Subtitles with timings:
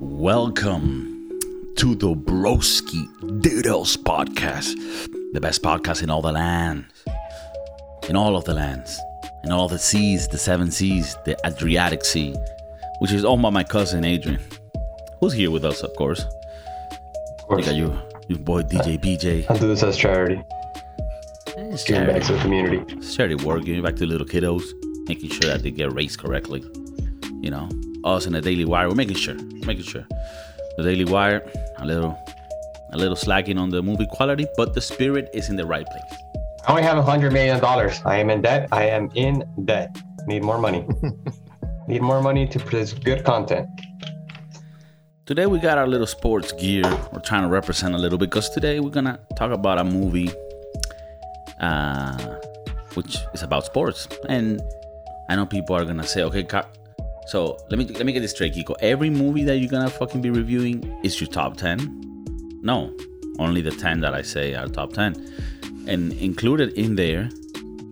[0.00, 1.30] Welcome
[1.76, 3.06] to the Broski
[3.40, 4.74] Doodles podcast,
[5.32, 6.86] the best podcast in all the lands,
[8.08, 8.98] in all of the lands,
[9.44, 12.34] in all the seas, the seven seas, the Adriatic Sea,
[12.98, 14.40] which is owned by my cousin Adrian,
[15.20, 16.24] who's here with us, of course.
[16.24, 17.66] Of course.
[17.66, 19.46] You got your, your boy DJ BJ.
[19.48, 20.42] I'll do this as charity.
[21.56, 22.82] It's Giving back to the community.
[22.96, 24.64] it's charity work, giving back to little kiddos,
[25.06, 26.64] making sure that they get raised correctly.
[27.40, 27.68] You know,
[28.04, 29.34] us in the Daily Wire, we're making sure,
[29.66, 30.06] making sure.
[30.76, 31.42] The Daily Wire,
[31.78, 32.18] a little,
[32.92, 36.20] a little slacking on the movie quality, but the spirit is in the right place.
[36.66, 38.00] I only have a hundred million dollars.
[38.04, 38.68] I am in debt.
[38.72, 39.96] I am in debt.
[40.26, 40.86] Need more money.
[41.88, 43.68] Need more money to produce good content.
[45.26, 46.82] Today we got our little sports gear.
[47.12, 50.30] We're trying to represent a little bit because today we're gonna talk about a movie,
[51.60, 52.16] uh,
[52.94, 54.08] which is about sports.
[54.28, 54.62] And
[55.28, 56.66] I know people are gonna say, okay, Ka-
[57.26, 58.74] so let me let me get this straight, Kiko.
[58.80, 61.78] Every movie that you're gonna fucking be reviewing is your top ten?
[62.62, 62.94] No,
[63.38, 65.14] only the ten that I say are top ten.
[65.86, 67.28] And included in there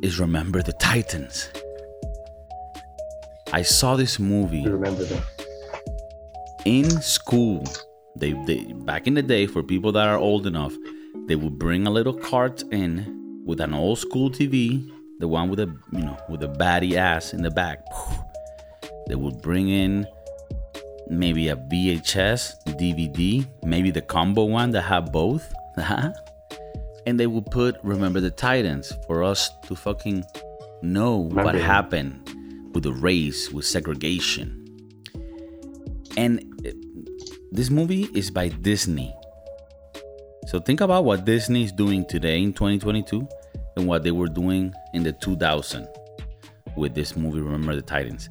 [0.03, 1.51] is Remember the Titans.
[3.53, 5.23] I saw this movie You remember that?
[6.65, 7.65] in school
[8.17, 10.73] they, they back in the day for people that are old enough
[11.27, 15.59] they would bring a little cart in with an old school tv the one with
[15.61, 17.85] a you know with a batty ass in the back
[19.13, 20.07] they would bring in
[21.07, 25.53] maybe a vhs dvd maybe the combo one that have both
[27.07, 30.25] and they would put remember the titans for us to fucking
[30.81, 32.27] know what happened
[32.73, 34.59] with the race with segregation
[36.17, 36.71] and uh,
[37.51, 39.15] this movie is by Disney.
[40.47, 43.29] So think about what Disney is doing today in 2022
[43.77, 45.87] and what they were doing in the 2000
[46.75, 48.31] with this movie Remember the Titans.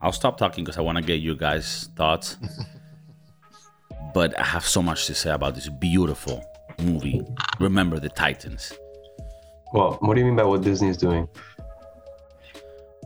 [0.00, 2.36] I'll stop talking because I want to get you guys' thoughts.
[4.14, 6.44] but I have so much to say about this beautiful
[6.80, 7.20] movie
[7.58, 8.72] Remember the Titans.
[9.72, 11.28] Well, what do you mean by what Disney is doing?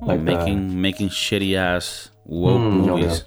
[0.02, 3.24] Like, uh, making making shitty ass woke Mm, movies.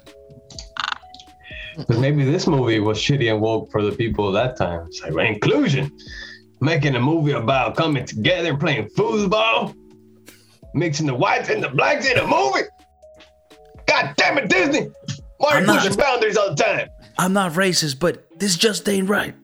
[1.76, 4.86] Because maybe this movie was shitty and woke for the people of that time.
[4.86, 5.90] It's like inclusion,
[6.60, 9.74] making a movie about coming together playing foosball,
[10.76, 12.62] mixing the whites and the blacks in a movie.
[13.86, 14.90] God damn it, Disney!
[15.38, 16.88] Why are I'm you not- pushing boundaries all the time?
[17.18, 19.34] I'm not racist, but this just ain't right.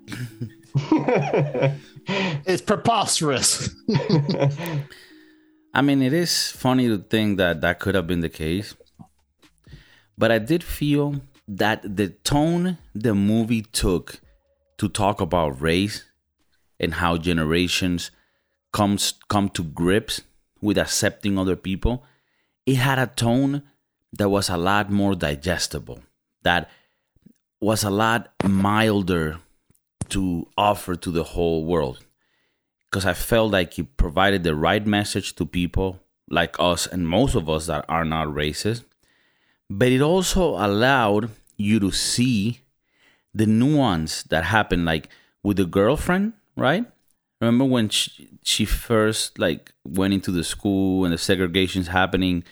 [2.05, 3.71] It's preposterous.
[5.75, 8.75] I mean, it is funny to think that that could have been the case.
[10.19, 14.21] But I did feel that the tone the movie took
[14.79, 16.05] to talk about race
[16.81, 18.11] and how generations
[18.73, 20.23] comes come to grips
[20.63, 22.05] with accepting other people,
[22.65, 23.63] it had a tone
[24.15, 26.01] that was a lot more digestible.
[26.43, 26.71] That
[27.61, 29.41] was a lot milder
[30.09, 32.05] to offer to the whole world
[32.85, 37.35] because I felt like it provided the right message to people like us and most
[37.35, 38.85] of us that are not racist.
[39.71, 42.61] But it also allowed you to see
[43.35, 45.09] the nuance that happened, like
[45.43, 46.85] with the girlfriend, right?
[47.43, 52.45] Remember when she, she first like went into the school and the segregation's happening,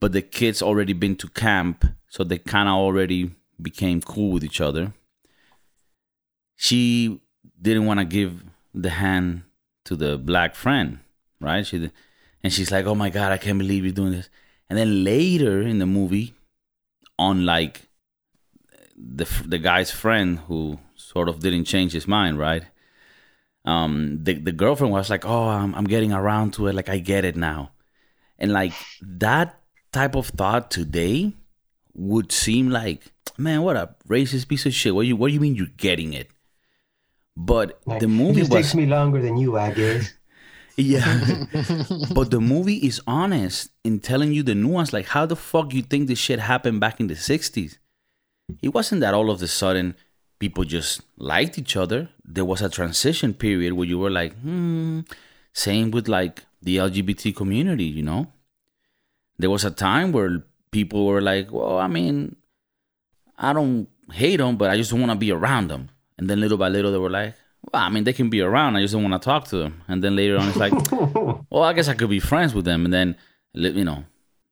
[0.00, 4.42] but the kids already been to camp, so they kind of already became cool with
[4.42, 4.94] each other.
[6.56, 7.20] She
[7.60, 8.42] didn't want to give
[8.74, 9.42] the hand
[9.84, 10.98] to the black friend,
[11.40, 11.64] right?
[11.64, 11.92] She
[12.42, 14.28] and she's like, "Oh my god, I can't believe you're doing this."
[14.68, 16.34] And then later in the movie,
[17.16, 17.82] on like
[18.96, 22.64] the the guy's friend who sort of didn't change his mind, right?
[23.64, 26.74] Um, the the girlfriend was like, "Oh, I'm I'm getting around to it.
[26.74, 27.72] Like I get it now,"
[28.38, 29.60] and like that
[29.92, 31.34] type of thought today
[31.94, 34.94] would seem like, man, what a racist piece of shit.
[34.94, 36.30] What you what do you mean you're getting it?
[37.36, 40.12] But Like, the it movie just was takes me longer than you, I guess.
[40.76, 41.44] yeah.
[42.14, 44.92] but the movie is honest in telling you the nuance.
[44.92, 47.78] Like, how the fuck you think this shit happened back in the 60s?
[48.62, 49.96] It wasn't that all of a sudden
[50.42, 52.08] people just liked each other.
[52.24, 55.00] There was a transition period where you were like, hmm.
[55.52, 58.26] Same with like the LGBT community, you know?
[59.38, 60.42] There was a time where
[60.72, 62.34] people were like, well, I mean,
[63.38, 65.90] I don't hate them, but I just don't want to be around them.
[66.18, 67.34] And then little by little, they were like,
[67.70, 68.74] well, I mean, they can be around.
[68.74, 69.82] I just don't want to talk to them.
[69.86, 70.72] And then later on, it's like,
[71.50, 72.84] well, I guess I could be friends with them.
[72.84, 73.16] And then,
[73.52, 74.04] you know,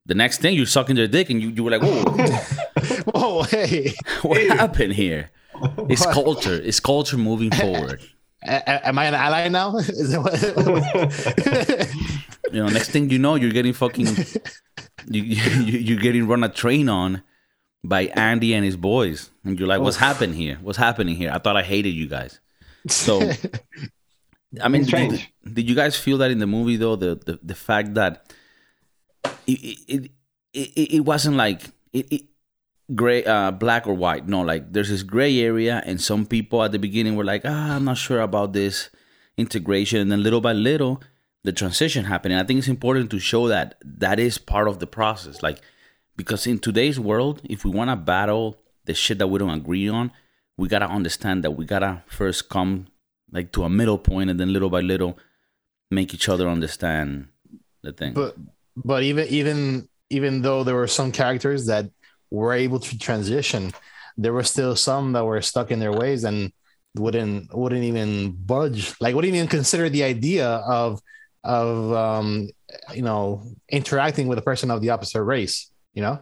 [0.07, 2.05] the next thing you're sucking their dick and you, you were like, whoa,
[3.15, 3.93] Whoa, hey.
[4.23, 5.31] what happened here?
[5.89, 6.55] It's culture.
[6.55, 8.01] It's culture moving forward.
[8.43, 9.77] Am I an ally now?
[9.79, 11.95] Is that what-
[12.53, 14.07] You know, next thing you know, you're getting fucking,
[15.07, 17.23] you, you, you're getting run a train on
[17.85, 20.59] by Andy and his boys, and you're like, "What's happening here?
[20.61, 22.41] What's happening here?" I thought I hated you guys.
[22.89, 23.21] So,
[24.61, 26.97] I mean, did, did you guys feel that in the movie though?
[26.97, 28.33] The the, the fact that
[29.47, 30.11] it it,
[30.53, 31.63] it, it wasn't like
[31.93, 32.23] it, it
[32.95, 34.27] gray uh black or white.
[34.27, 37.77] No like there's this gray area and some people at the beginning were like ah
[37.77, 38.91] i'm not sure about this
[39.37, 40.01] integration.
[40.01, 41.03] And then little by little
[41.43, 42.35] the transition happened.
[42.35, 45.43] I think it's important to show that that is part of the process.
[45.43, 45.61] Like
[46.17, 49.89] because in today's world if we want to battle the shit that we don't agree
[49.89, 50.11] on
[50.57, 52.87] we gotta understand that we gotta first come
[53.33, 55.19] like to a middle point and then little by little
[55.91, 57.29] make each other understand
[57.83, 58.13] the thing.
[58.15, 58.37] But
[58.77, 61.91] but even even even though there were some characters that
[62.31, 63.73] were able to transition,
[64.17, 66.53] there were still some that were stuck in their ways and
[66.97, 68.95] wouldn't wouldn't even budge.
[69.01, 71.01] Like wouldn't even consider the idea of
[71.43, 72.51] of um
[72.95, 75.71] you know interacting with a person of the opposite race.
[75.95, 76.21] You know,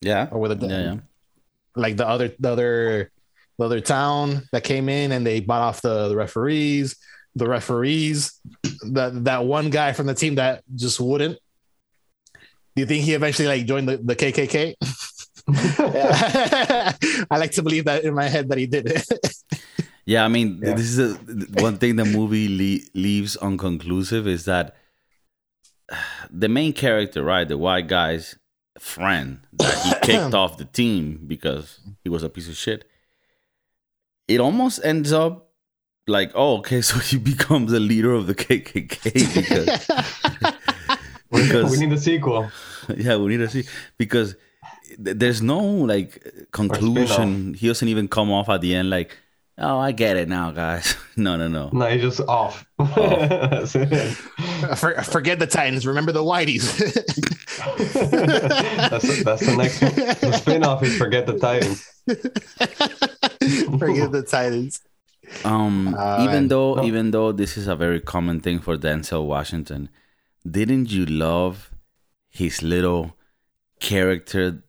[0.00, 0.96] yeah or with a yeah, yeah.
[1.74, 3.10] like the other the other
[3.58, 6.96] the other town that came in and they bought off the, the referees
[7.34, 8.40] the referees
[8.90, 11.38] that that one guy from the team that just wouldn't
[12.34, 14.74] do you think he eventually like joined the, the kkk
[17.30, 19.04] i like to believe that in my head that he did it
[20.06, 20.72] Yeah, I mean, Yeah.
[20.72, 21.18] this is a,
[21.60, 24.74] one thing the movie le- leaves unconclusive is that
[26.30, 28.38] the main character, right, the white guy's
[28.78, 32.86] friend that he kicked off the team because he was a piece of shit.
[34.28, 35.50] It almost ends up
[36.06, 40.50] like, oh, okay, so he becomes the leader of the KKK because,
[41.30, 42.50] because we need a sequel.
[42.96, 44.42] yeah, we need a sequel because th-
[44.98, 47.54] there's no like conclusion.
[47.54, 49.16] He doesn't even come off at the end like,
[49.58, 50.94] oh, I get it now, guys.
[51.18, 51.68] No, no, no.
[51.72, 52.64] No, he's just off.
[52.78, 53.72] That's.
[54.80, 56.78] For, forget the titans remember the whiteys
[58.90, 59.94] that's, that's the next one.
[60.30, 61.82] The spin-off is Forget the Titans.
[63.78, 64.80] forget the titans
[65.44, 66.84] Um, Uh, even though, no.
[66.84, 69.88] even though this is a very common thing for Denzel Washington,
[70.48, 71.70] didn't you love
[72.28, 73.16] his little
[73.80, 74.62] character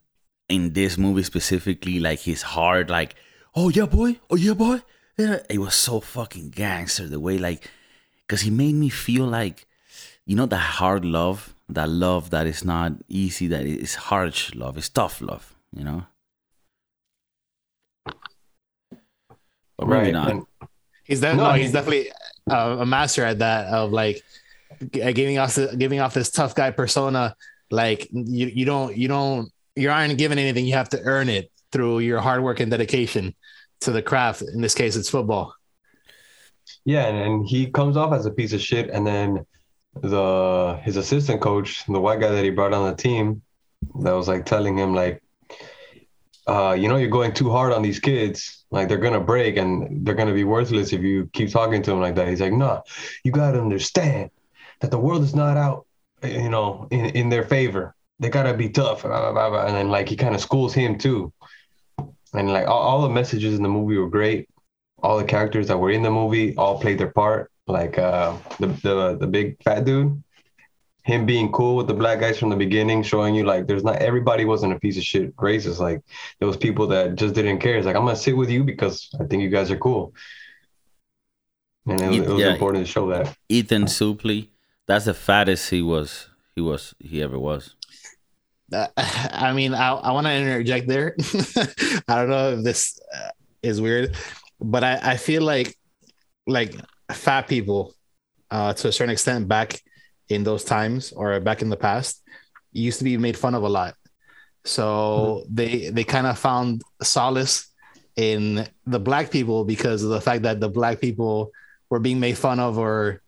[0.50, 2.00] in this movie specifically?
[2.00, 3.16] Like his heart, like,
[3.56, 4.82] oh yeah, boy, oh yeah, boy.
[5.18, 5.40] Yeah.
[5.50, 7.70] It was so fucking gangster the way, like,
[8.26, 9.68] because he made me feel like,
[10.26, 14.78] you know, that hard love, that love that is not easy, that is harsh love,
[14.78, 16.06] it's tough love, you know.
[19.78, 20.46] Or maybe not.
[21.04, 22.12] He's de- No, no, he's definitely
[22.50, 24.22] uh, a master at that of like
[24.92, 27.36] g- giving off the, giving off this tough guy persona.
[27.72, 30.66] Like you, you don't you don't you aren't given anything.
[30.66, 33.36] You have to earn it through your hard work and dedication
[33.82, 34.42] to the craft.
[34.42, 35.54] In this case, it's football.
[36.86, 39.46] Yeah, and, and he comes off as a piece of shit, and then
[40.02, 43.42] the his assistant coach, the white guy that he brought on the team,
[44.02, 45.22] that was like telling him like,
[46.48, 48.66] uh, you know, you're going too hard on these kids.
[48.72, 52.02] Like they're gonna break and they're gonna be worthless if you keep talking to them
[52.02, 52.28] like that.
[52.28, 52.84] He's like, no,
[53.24, 54.30] you gotta understand
[54.82, 55.86] that the world is not out,
[56.24, 57.96] you know, in, in their favor.
[58.20, 60.98] They gotta be tough, blah, blah, blah, and then like he kind of schools him
[60.98, 61.32] too.
[62.34, 64.50] And like all, all the messages in the movie were great
[65.02, 67.52] all the characters that were in the movie all played their part.
[67.68, 70.22] Like uh, the the the big fat dude,
[71.04, 73.98] him being cool with the black guys from the beginning, showing you like there's not
[73.98, 75.80] everybody wasn't a piece of shit racist.
[75.80, 76.02] Like
[76.40, 77.78] there was people that just didn't care.
[77.78, 80.14] It's like I'm gonna sit with you because I think you guys are cool.
[81.88, 82.52] And it was, it was Yeah.
[82.54, 83.36] important to show that.
[83.48, 84.50] Ethan Suplee,
[84.88, 86.28] that's the fattest he was.
[86.56, 86.94] He was.
[87.00, 87.76] He ever was.
[88.72, 91.16] Uh, I mean, I, I want to interject there.
[92.08, 93.30] I don't know if this uh,
[93.62, 94.16] is weird,
[94.60, 95.76] but I, I feel like
[96.48, 96.76] like
[97.12, 97.94] fat people,
[98.50, 99.82] uh, to a certain extent, back
[100.30, 102.24] in those times or back in the past,
[102.72, 103.96] used to be made fun of a lot.
[104.66, 107.68] So they they kind of found solace
[108.16, 111.52] in the black people because of the fact that the black people
[111.90, 113.22] were being made fun of or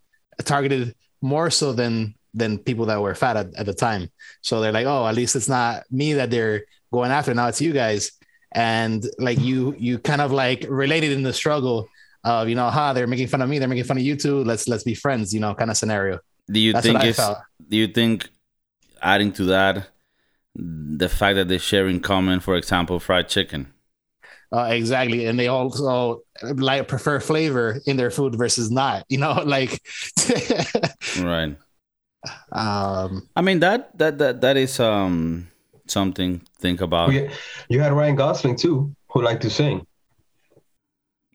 [0.43, 4.09] targeted more so than than people that were fat at, at the time.
[4.41, 7.33] So they're like, oh, at least it's not me that they're going after.
[7.33, 8.11] Now it's you guys.
[8.53, 11.87] And like you, you kind of like related in the struggle
[12.23, 13.59] of, you know, ha, they're making fun of me.
[13.59, 14.43] They're making fun of you too.
[14.43, 16.19] Let's, let's be friends, you know, kind of scenario.
[16.49, 17.15] Do you That's think.
[17.69, 18.29] Do you think
[19.01, 19.87] adding to that
[20.55, 23.73] the fact that they share in common, for example, fried chicken?
[24.53, 25.27] Uh, exactly.
[25.27, 29.81] And they also like prefer flavor in their food versus not, you know, like,
[31.19, 31.55] Right.
[32.51, 35.47] Um, I mean that that that that is um
[35.87, 37.09] something to think about.
[37.09, 37.29] We,
[37.69, 39.85] you had Ryan Gosling too, who liked to sing.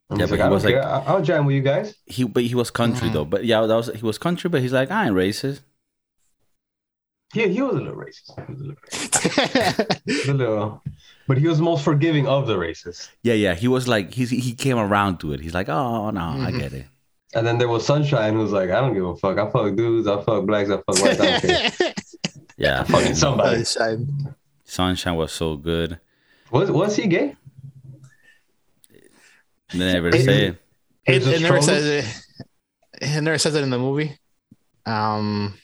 [0.09, 0.87] And Yeah, he's but like, he I was like- care.
[0.87, 1.95] I- I'll jam with you guys.
[2.07, 3.25] He but he was country though.
[3.25, 5.61] But yeah, that was he was country, but he's like I ain't racist.
[7.35, 8.31] Yeah, he was a little racist.
[8.47, 10.29] He was a little, racist.
[10.29, 10.83] a little
[11.27, 13.09] But he was most forgiving of the racists.
[13.25, 13.55] Yeah, yeah.
[13.57, 15.41] He was like he's he came around to it.
[15.41, 16.87] He's like, oh no, I get it.
[17.35, 19.37] And then there was Sunshine, who's like, I don't give a fuck.
[19.39, 20.07] I fuck dudes.
[20.07, 20.71] I fuck blacks.
[20.71, 21.21] I fuck whites.
[21.21, 21.93] I don't care.
[22.59, 23.65] Yeah, Fucking somebody.
[23.65, 24.35] Sunshine.
[24.65, 26.01] Sunshine was so good.
[26.51, 27.37] Was was he gay?
[29.73, 30.63] They never It- say it.
[31.07, 31.63] It, There's it never struggle?
[31.63, 32.23] says it.
[33.03, 34.19] It never says it in the movie.
[34.87, 35.55] Um,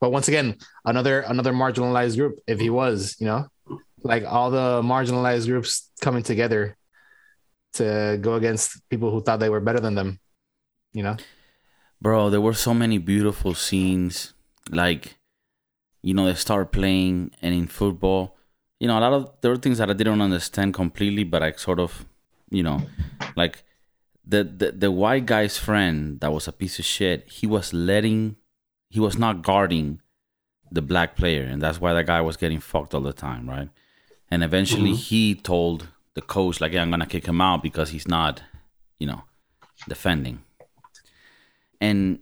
[0.00, 2.40] but once again, another another marginalized group.
[2.46, 3.46] If he was, you know,
[4.02, 6.76] like all the marginalized groups coming together
[7.74, 10.20] to go against people who thought they were better than them.
[10.92, 11.16] You know,
[12.00, 14.32] Bro, there were so many beautiful scenes.
[14.70, 15.18] Like,
[16.02, 18.36] you know, they start playing, and in football,
[18.78, 21.52] you know, a lot of there were things that I didn't understand completely, but I
[21.52, 22.06] sort of,
[22.50, 22.82] you know,
[23.36, 23.64] like
[24.24, 27.28] the the, the white guy's friend that was a piece of shit.
[27.28, 28.36] He was letting,
[28.88, 30.00] he was not guarding
[30.72, 33.68] the black player, and that's why that guy was getting fucked all the time, right?
[34.30, 35.02] And eventually, mm-hmm.
[35.02, 38.42] he told the coach, like, "Yeah, I'm gonna kick him out because he's not,
[38.98, 39.22] you know,
[39.88, 40.42] defending."
[41.80, 42.18] and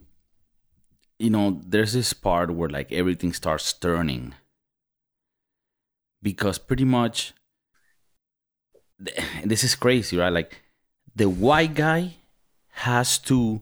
[1.17, 4.33] you know there's this part where like everything starts turning
[6.21, 7.33] because pretty much
[9.43, 10.61] this is crazy right like
[11.15, 12.13] the white guy
[12.69, 13.61] has to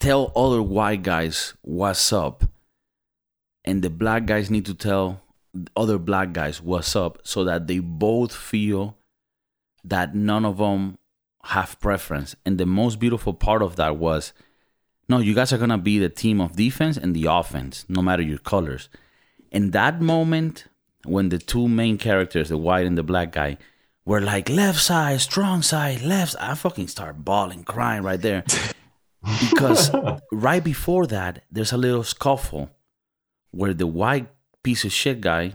[0.00, 2.44] tell other white guys what's up
[3.64, 5.20] and the black guys need to tell
[5.76, 8.96] other black guys what's up so that they both feel
[9.84, 10.98] that none of them
[11.44, 12.34] have preference.
[12.44, 14.32] And the most beautiful part of that was
[15.08, 18.22] no, you guys are gonna be the team of defense and the offense, no matter
[18.22, 18.88] your colors.
[19.50, 20.64] In that moment,
[21.04, 23.58] when the two main characters, the white and the black guy,
[24.06, 28.44] were like left side, strong side, left, I fucking start bawling, crying right there,
[29.50, 29.90] because
[30.32, 32.70] right before that, there's a little scuffle
[33.50, 34.28] where the white
[34.62, 35.52] piece of shit guy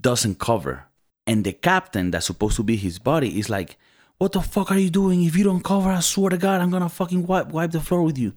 [0.00, 0.84] doesn't cover,
[1.26, 3.76] and the captain that's supposed to be his buddy is like,
[4.18, 5.22] "What the fuck are you doing?
[5.24, 8.02] If you don't cover, I swear to God, I'm gonna fucking wipe wipe the floor
[8.02, 8.34] with you."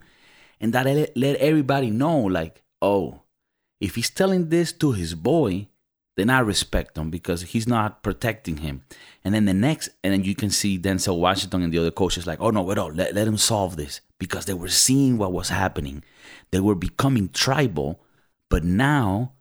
[0.59, 3.21] and that let, let everybody know like oh
[3.79, 5.67] if he's telling this to his boy
[6.17, 8.83] then i respect him because he's not protecting him
[9.23, 12.27] and then the next and then you can see denzel washington and the other coaches
[12.27, 15.33] like oh no wait up let, let him solve this because they were seeing what
[15.33, 16.03] was happening
[16.51, 18.01] they were becoming tribal
[18.49, 19.33] but now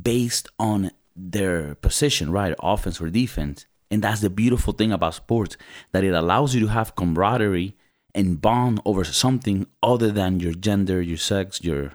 [0.00, 5.56] based on their position right offense or defense and that's the beautiful thing about sports
[5.92, 7.76] that it allows you to have camaraderie
[8.14, 11.92] and bond over something other than your gender, your sex, your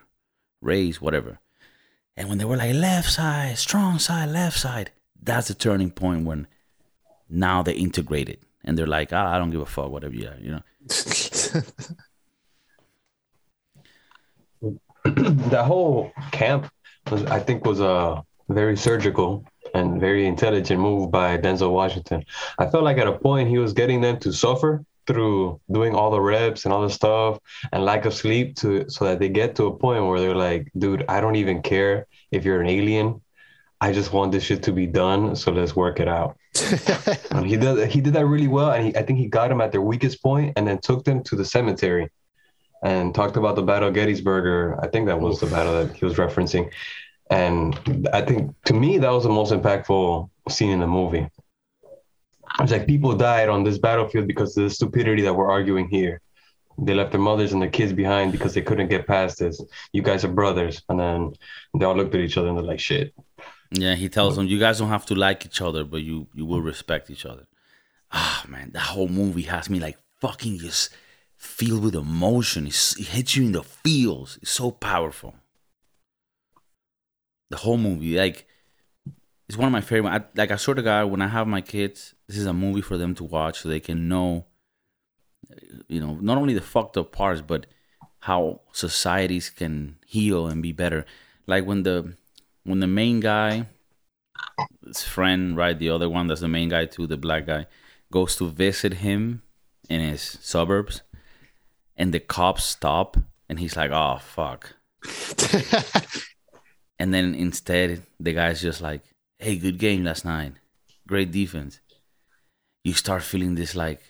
[0.61, 1.39] race, whatever.
[2.15, 6.25] And when they were like left side, strong side, left side, that's the turning point
[6.25, 6.47] when
[7.29, 10.27] now they integrate it and they're like, ah, I don't give a fuck, whatever you
[10.27, 10.61] are, you know.
[15.03, 16.71] that whole camp
[17.09, 22.23] was, I think, was a very surgical and very intelligent move by Denzel Washington.
[22.59, 26.11] I felt like at a point he was getting them to suffer through doing all
[26.11, 27.39] the reps and all the stuff
[27.71, 30.71] and lack of sleep to so that they get to a point where they're like,
[30.77, 33.21] dude, I don't even care if you're an alien.
[33.79, 36.37] I just want this shit to be done, so let's work it out.
[37.31, 39.61] And he did he did that really well, and he, I think he got them
[39.61, 42.09] at their weakest point, and then took them to the cemetery,
[42.83, 44.77] and talked about the Battle of Gettysburg.
[44.83, 46.69] I think that was the battle that he was referencing,
[47.31, 51.27] and I think to me that was the most impactful scene in the movie.
[52.59, 56.19] It's like people died on this battlefield because of the stupidity that we're arguing here.
[56.77, 59.61] They left their mothers and their kids behind because they couldn't get past this.
[59.93, 61.33] You guys are brothers, and then
[61.77, 63.13] they all looked at each other and they're like, "Shit."
[63.71, 66.45] Yeah, he tells them, you guys don't have to like each other, but you you
[66.45, 67.47] will respect each other.
[68.11, 70.89] Ah, man, that whole movie has me like fucking just
[71.37, 72.67] filled with emotion.
[72.67, 74.37] It's, it hits you in the feels.
[74.41, 75.35] It's so powerful.
[77.51, 78.47] The whole movie, like,
[79.47, 80.11] it's one of my favorite.
[80.11, 82.81] I, like, I swear to God, when I have my kids, this is a movie
[82.81, 84.45] for them to watch so they can know,
[85.87, 87.67] you know, not only the fucked up parts, but
[88.21, 91.05] how societies can heal and be better.
[91.47, 92.15] Like when the
[92.63, 93.67] when the main guy,
[94.85, 97.65] his friend, right, the other one that's the main guy too, the black guy,
[98.11, 99.41] goes to visit him
[99.89, 101.01] in his suburbs,
[101.97, 103.17] and the cops stop,
[103.49, 104.75] and he's like, "Oh fuck,"
[107.01, 107.87] and then instead
[108.25, 109.03] the guy's just like,
[109.43, 110.53] "Hey, good game last night,
[111.11, 111.73] great defense."
[112.83, 114.01] You start feeling this like,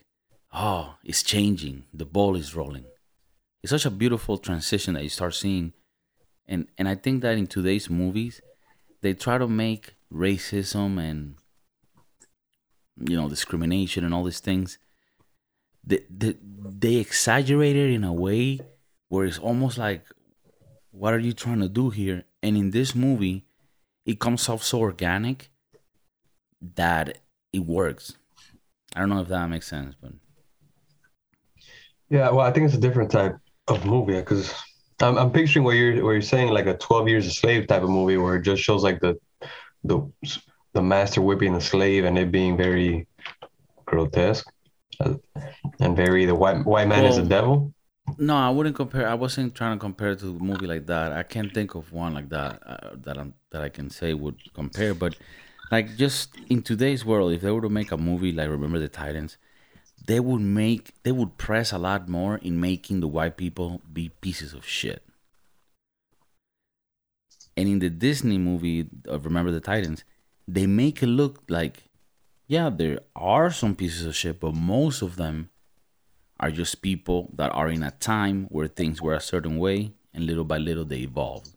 [0.68, 1.78] "Oh, it's changing.
[2.02, 2.88] The ball is rolling."
[3.62, 5.68] It's such a beautiful transition that you start seeing
[6.52, 8.42] and and I think that in today's movies,
[9.02, 11.36] they try to make racism and
[13.10, 14.78] you know discrimination and all these things.
[15.84, 18.60] They they, they exaggerate it in a way
[19.08, 20.06] where it's almost like,
[20.92, 22.26] what are you trying to do here?
[22.44, 23.46] And in this movie,
[24.06, 25.52] it comes off so organic
[26.76, 27.20] that
[27.54, 28.18] it works.
[28.96, 30.12] I don't know if that makes sense, but
[32.10, 33.36] Yeah, well, I think it's a different type
[33.68, 34.54] of movie because
[35.02, 37.84] I'm, I'm picturing what you're what you're saying, like a Twelve Years a Slave type
[37.84, 39.18] of movie, where it just shows like the
[39.84, 40.02] the
[40.74, 43.08] the master whipping the slave and it being very
[43.86, 44.48] grotesque
[45.00, 45.14] uh,
[45.80, 47.74] and very the white white man is the devil.
[48.18, 49.08] No, I wouldn't compare.
[49.08, 51.12] I wasn't trying to compare to a movie like that.
[51.12, 54.54] I can't think of one like that uh, that I'm that I can say would
[54.54, 54.94] compare.
[54.94, 55.16] But
[55.72, 58.90] like just in today's world, if they were to make a movie like Remember the
[58.90, 59.38] Titans,
[60.06, 64.10] they would make they would press a lot more in making the white people be
[64.22, 65.04] pieces of shit.
[67.58, 70.04] And in the Disney movie of Remember the Titans,
[70.48, 71.84] they make it look like,
[72.48, 75.50] yeah, there are some pieces of shit, but most of them
[76.42, 80.26] are just people that are in a time where things were a certain way and
[80.26, 81.56] little by little they evolved.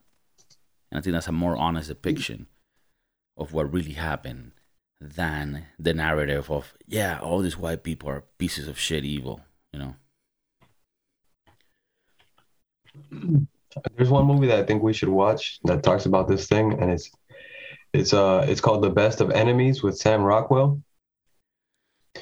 [0.91, 2.47] And I think that's a more honest depiction
[3.35, 4.51] of what really happened
[5.01, 9.41] than the narrative of, yeah, all these white people are pieces of shit evil,
[9.73, 9.95] you know?
[13.97, 16.91] There's one movie that I think we should watch that talks about this thing, and
[16.91, 17.11] it's
[17.93, 20.81] it's uh it's called The Best of Enemies with Sam Rockwell.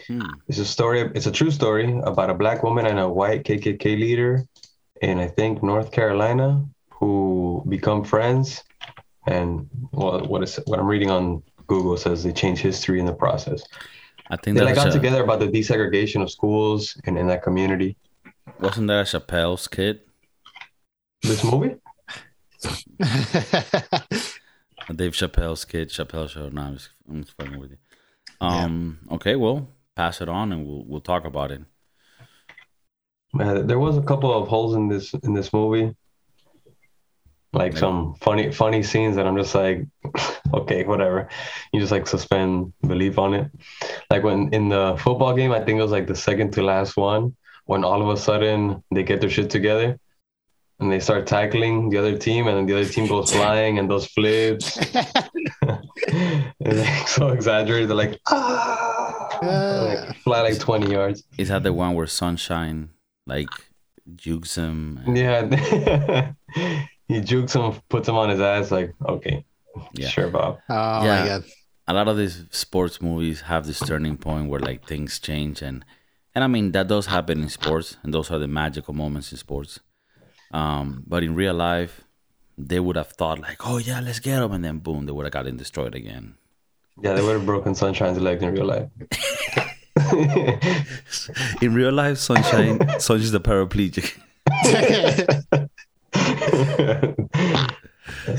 [0.07, 0.21] Hmm.
[0.47, 1.01] It's a story.
[1.15, 4.43] It's a true story about a black woman and a white KKK leader
[5.01, 8.63] in I think North Carolina who become friends.
[9.27, 13.13] And well, what is what I'm reading on Google says they change history in the
[13.13, 13.63] process.
[14.29, 17.27] I think They that like got a- together about the desegregation of schools and in
[17.27, 17.95] that community.
[18.59, 20.01] wasn't that a Chappelle's kid?
[21.21, 21.75] This movie?
[24.95, 26.49] Dave Chappelle's kid, Chappelle show.
[26.49, 27.77] No, I'm just, I'm just fucking with you.
[28.41, 28.99] Um.
[29.11, 29.35] Okay.
[29.35, 31.61] Well, pass it on, and we'll we'll talk about it.
[33.33, 35.95] Man, there was a couple of holes in this in this movie.
[37.53, 39.85] Like Like- some funny funny scenes that I'm just like,
[40.53, 41.29] okay, whatever.
[41.71, 43.51] You just like suspend belief on it.
[44.09, 46.97] Like when in the football game, I think it was like the second to last
[46.97, 49.99] one, when all of a sudden they get their shit together
[50.79, 53.89] and they start tackling the other team, and then the other team goes flying and
[53.89, 54.77] those flips.
[56.59, 57.87] it's like so exaggerated.
[57.89, 58.82] They're like, ah,
[59.41, 61.23] like, fly like 20 yards.
[61.37, 62.89] Is that the one where Sunshine
[63.25, 63.49] like
[64.15, 64.99] jukes him?
[65.05, 66.33] and- Yeah.
[67.07, 69.45] he jukes him, puts him on his ass, like, okay,
[69.93, 70.07] Yeah.
[70.07, 70.59] sure, Bob.
[70.69, 71.21] Oh Yeah.
[71.21, 71.43] my god.
[71.87, 75.83] a lot of these sports movies have this turning point where like things change and
[76.33, 79.37] and I mean that does happen in sports and those are the magical moments in
[79.37, 79.79] sports.
[80.51, 82.01] Um, but in real life,
[82.57, 85.25] they would have thought like, oh yeah, let's get them, and then boom, they would
[85.25, 86.35] have gotten destroyed again.
[87.01, 88.89] Yeah, they would have broken Sunshine's leg in real life.
[91.61, 94.17] In real life, Sunshine, Sunshine's the paraplegic.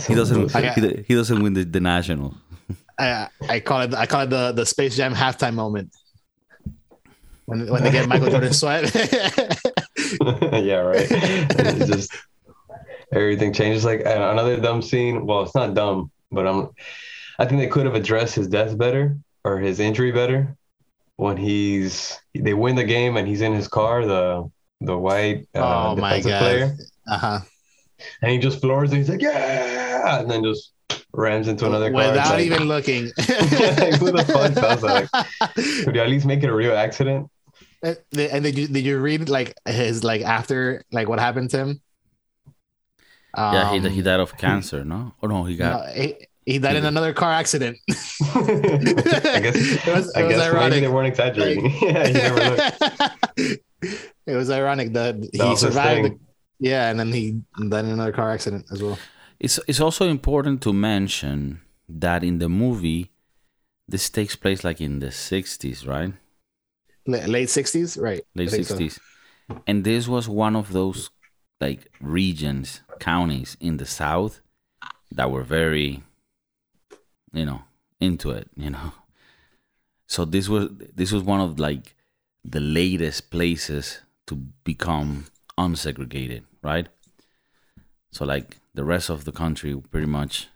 [0.06, 0.54] He doesn't.
[0.54, 2.34] I- He, he doesn't win the, the national.
[2.98, 5.94] I, I call it I call it the the Space Jam halftime moment.
[7.46, 8.94] When when they get Michael Jordan sweat.
[10.52, 11.10] yeah, right.
[11.10, 12.12] And it just
[13.12, 13.84] everything changes.
[13.84, 15.26] Like another dumb scene.
[15.26, 16.68] Well, it's not dumb, but I'm.
[17.38, 20.56] I think they could have addressed his death better or his injury better
[21.16, 24.06] when he's they win the game and he's in his car.
[24.06, 26.38] The the white uh, Oh my defensive God.
[26.40, 26.76] player,
[27.08, 27.40] uh-huh.
[28.22, 28.96] and he just floors it.
[28.98, 30.72] He's like, yeah, and then just
[31.12, 32.08] rams into another car.
[32.08, 33.10] Without like, even looking.
[33.18, 35.08] Like, who the fuck does that?
[35.84, 37.28] Could you at least make it a real accident?
[37.82, 41.58] and and did you did you read like his like after like what happened to
[41.58, 41.80] him?
[43.36, 45.14] yeah, he, Um, he died of cancer, no?
[45.22, 45.86] Oh no, he got.
[45.86, 47.78] no, he, he died in another car accident.
[47.88, 50.70] I guess, It was- I it was guess ironic.
[50.70, 51.70] maybe they weren't exaggerating.
[51.82, 53.60] yeah, you never look.
[54.26, 56.12] it was ironic that he That was survived.
[56.14, 56.18] The,
[56.60, 58.98] yeah, and then he died in another car accident as well.
[59.40, 63.10] It's it's also important to mention that in the movie,
[63.88, 66.12] this takes place like in the '60s, right?
[67.06, 68.22] La- Late sixties, right?
[68.34, 68.76] Late think so.
[68.76, 68.98] '60s,
[69.66, 71.10] and this was one of those
[71.60, 74.40] like regions, counties in the South
[75.10, 76.02] that were very,
[77.34, 77.62] you know,
[78.00, 78.48] into it.
[78.56, 78.92] You know,
[80.06, 81.94] so this was this was one of like
[82.44, 85.26] the latest places to become
[85.58, 86.88] unsegregated, right?
[88.12, 90.48] So like the rest of the country, pretty much,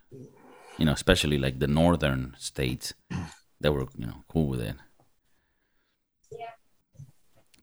[0.79, 2.95] you know, especially like the northern states,
[3.61, 4.77] that were you know cool with it.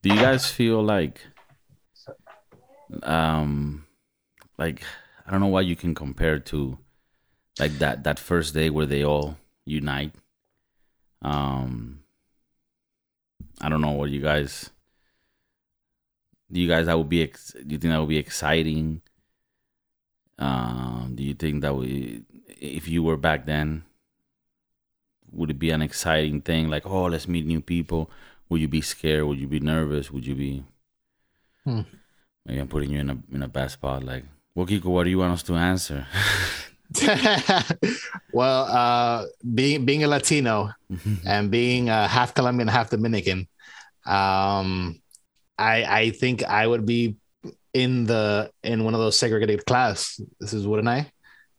[0.02, 1.22] Do you guys feel like,
[3.02, 3.88] um,
[4.58, 4.84] like
[5.26, 6.78] I don't know what you can compare to,
[7.60, 10.14] like that that first day where they all unite.
[11.22, 12.02] Um,
[13.62, 14.70] I don't know what you guys.
[16.52, 17.24] Do you guys that would be?
[17.24, 19.02] Ex- do you think that would be exciting?
[20.38, 23.84] Um, do you think that we if you were back then,
[25.32, 26.70] would it be an exciting thing?
[26.70, 28.10] Like, oh, let's meet new people.
[28.50, 29.26] Would you be scared?
[29.26, 30.12] Would you be nervous?
[30.12, 30.64] Would you be?
[31.64, 31.82] Hmm.
[32.46, 34.04] Maybe I'm putting you in a in a bad spot.
[34.04, 36.06] Like, well, Kiko, what do you want us to answer?
[38.34, 40.72] well, uh, being being a Latino
[41.26, 43.48] and being uh, half Colombian, half Dominican,
[44.06, 45.02] um,
[45.58, 47.18] I I think I would be
[47.74, 50.20] in the in one of those segregated class.
[50.40, 51.12] This is wouldn't I?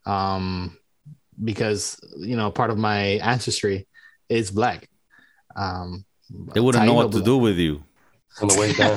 [0.06, 0.76] Um,
[1.42, 3.86] because you know part of my ancestry
[4.28, 4.88] is black.
[5.54, 6.04] Um,
[6.54, 7.84] they wouldn't know what to do with you
[8.40, 8.96] on the way down.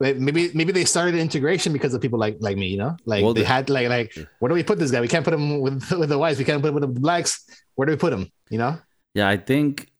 [0.20, 3.34] maybe maybe they started integration because of people like like me, you know, like well,
[3.34, 5.00] they had like like where do we put this guy?
[5.00, 6.38] We can't put him with with the whites.
[6.38, 7.44] We can't put him with the blacks.
[7.74, 8.30] Where do we put him?
[8.50, 8.78] You know?
[9.14, 9.90] Yeah, I think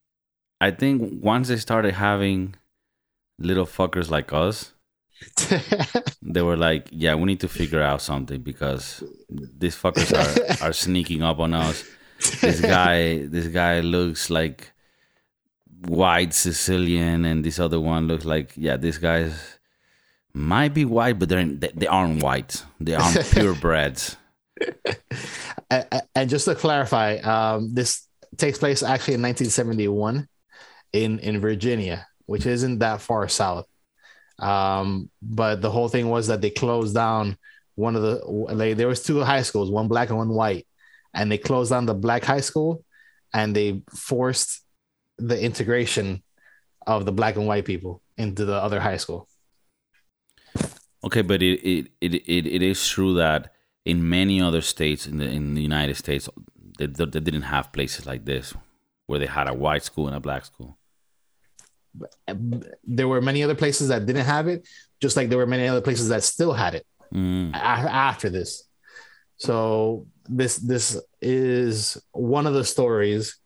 [0.60, 2.54] I think once they started having
[3.38, 4.72] little fuckers like us,
[6.22, 10.72] they were like, yeah, we need to figure out something because these fuckers are are
[10.72, 11.84] sneaking up on us.
[12.40, 14.72] This guy, this guy looks like
[15.86, 19.58] white Sicilian, and this other one looks like yeah, this guy's
[20.34, 22.64] might be white, but they're in, they aren't white.
[22.80, 24.16] They aren't purebreds.
[26.14, 30.28] and just to clarify, um, this takes place actually in 1971
[30.92, 33.66] in in Virginia, which isn't that far south.
[34.38, 37.36] Um, but the whole thing was that they closed down
[37.74, 40.66] one of the like there was two high schools, one black and one white,
[41.14, 42.84] and they closed down the black high school,
[43.32, 44.62] and they forced
[45.18, 46.22] the integration
[46.86, 49.28] of the black and white people into the other high school.
[51.04, 53.52] Okay, but it it, it, it, it is true that
[53.84, 56.28] in many other states in the in the United States,
[56.78, 58.54] they, they didn't have places like this
[59.06, 60.78] where they had a white school and a black school.
[62.84, 64.68] There were many other places that didn't have it,
[65.00, 67.54] just like there were many other places that still had it mm.
[67.54, 68.64] after this.
[69.36, 73.38] So this this is one of the stories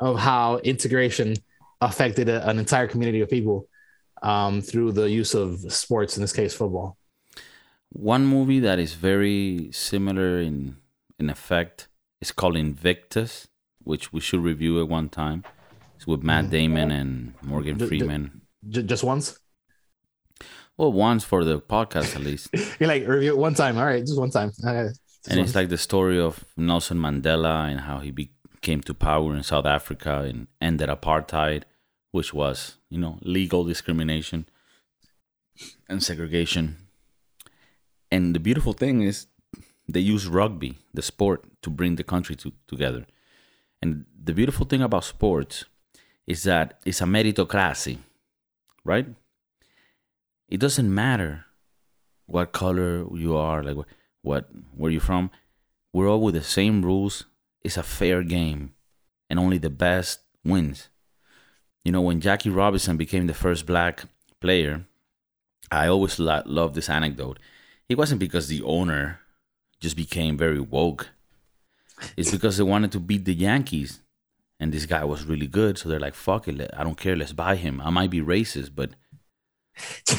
[0.00, 1.36] of how integration
[1.80, 3.68] affected a, an entire community of people
[4.22, 6.96] um, through the use of sports, in this case, football.
[7.90, 10.76] One movie that is very similar in
[11.18, 11.88] in effect
[12.20, 13.48] is called Invictus,
[13.82, 15.44] which we should review at one time.
[15.96, 16.50] It's with Matt mm-hmm.
[16.52, 18.42] Damon and Morgan Freeman.
[18.68, 19.38] just once.
[20.76, 22.50] Well, once for the podcast at least.
[22.78, 23.78] You're like review it one time.
[23.78, 24.52] All right, just one time.
[24.62, 28.30] and it's like the story of Nelson Mandela and how he be-
[28.68, 31.62] came to power in South Africa and ended apartheid,
[32.10, 34.40] which was, you know, legal discrimination
[35.88, 36.76] and segregation.
[38.14, 39.26] And the beautiful thing is
[39.88, 43.06] they use rugby, the sport, to bring the country to, together.
[43.80, 45.64] And the beautiful thing about sports
[46.26, 47.96] is that it's a meritocracy,
[48.84, 49.06] right?
[50.54, 51.46] It doesn't matter
[52.26, 53.88] what color you are, like what,
[54.20, 54.44] what
[54.76, 55.30] where you're from.
[55.94, 57.24] We're all with the same rules
[57.62, 58.72] it's a fair game,
[59.28, 60.88] and only the best wins.
[61.84, 64.04] You know, when Jackie Robinson became the first black
[64.40, 64.84] player,
[65.70, 67.38] I always lo- loved this anecdote.
[67.88, 69.20] It wasn't because the owner
[69.80, 71.08] just became very woke.
[72.16, 74.00] It's because they wanted to beat the Yankees,
[74.60, 75.78] and this guy was really good.
[75.78, 77.16] So they're like, "Fuck it, I don't care.
[77.16, 77.80] Let's buy him.
[77.80, 78.90] I might be racist, but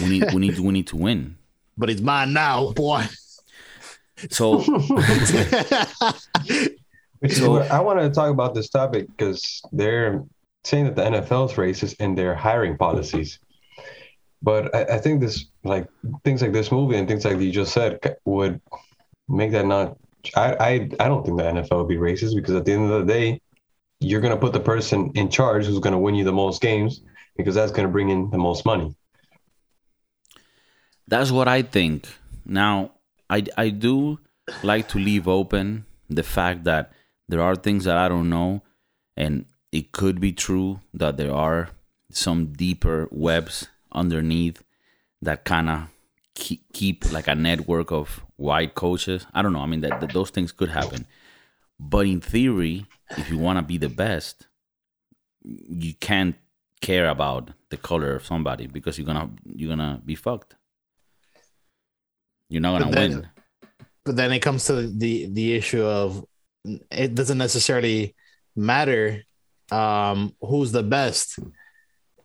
[0.01, 1.37] we need, we need, we need to win."
[1.77, 3.05] But it's mine now, boy.
[4.29, 4.59] So
[7.19, 10.23] Which so, is I want to talk about this topic because they're
[10.63, 13.39] saying that the NFL is racist in their hiring policies.
[14.41, 15.87] But I, I, think this, like
[16.23, 18.61] things like this movie and things like you just said, would
[19.27, 19.97] make that not.
[20.35, 23.05] I, I I don't think the NFL would be racist because at the end of
[23.05, 23.41] the day,
[23.99, 26.61] you're going to put the person in charge who's going to win you the most
[26.61, 27.01] games
[27.35, 28.95] because that's going to bring in the most money.
[31.07, 32.07] That's what I think.
[32.45, 32.91] Now,
[33.29, 34.19] I I do
[34.63, 36.91] like to leave open the fact that
[37.29, 38.63] there are things that I don't know,
[39.15, 41.69] and it could be true that there are
[42.11, 44.63] some deeper webs underneath
[45.21, 45.87] that kind of
[46.33, 49.27] keep, keep like a network of white coaches.
[49.31, 49.59] I don't know.
[49.59, 51.05] I mean, that, that those things could happen,
[51.79, 54.47] but in theory, if you want to be the best,
[55.43, 56.35] you can't
[56.81, 60.55] care about the color of somebody because you're gonna you're gonna be fucked.
[62.49, 63.29] You're not gonna then, win.
[64.03, 66.25] But then it comes to the the issue of
[66.65, 68.15] it doesn't necessarily
[68.55, 69.23] matter
[69.71, 71.39] um, who's the best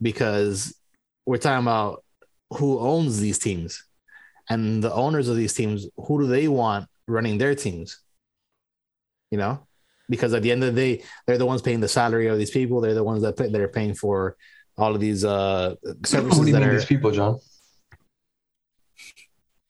[0.00, 0.74] because
[1.26, 2.04] we're talking about
[2.50, 3.84] who owns these teams.
[4.48, 8.00] And the owners of these teams who do they want running their teams?
[9.30, 9.66] You know
[10.08, 12.50] because at the end of the day they're the ones paying the salary of these
[12.50, 12.80] people.
[12.80, 14.36] They're the ones that pay, that are paying for
[14.76, 17.38] all of these uh services who do you that mean are these people john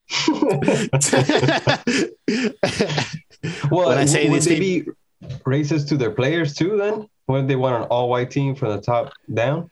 [3.70, 4.85] Well, When I say would these they be
[5.44, 6.76] racist to their players too?
[6.76, 9.70] Then would they want an all-white team from the top down?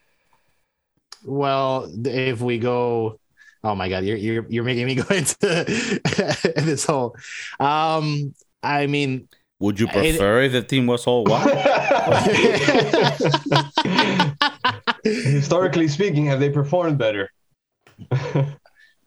[1.24, 3.18] Well, if we go,
[3.62, 5.36] oh my god, you're you're you're making me go into
[6.56, 7.14] this whole.
[7.60, 9.28] Um, I mean,
[9.60, 11.46] Would you It- prefer if the team was all white?
[15.04, 17.30] Historically speaking, have they performed better?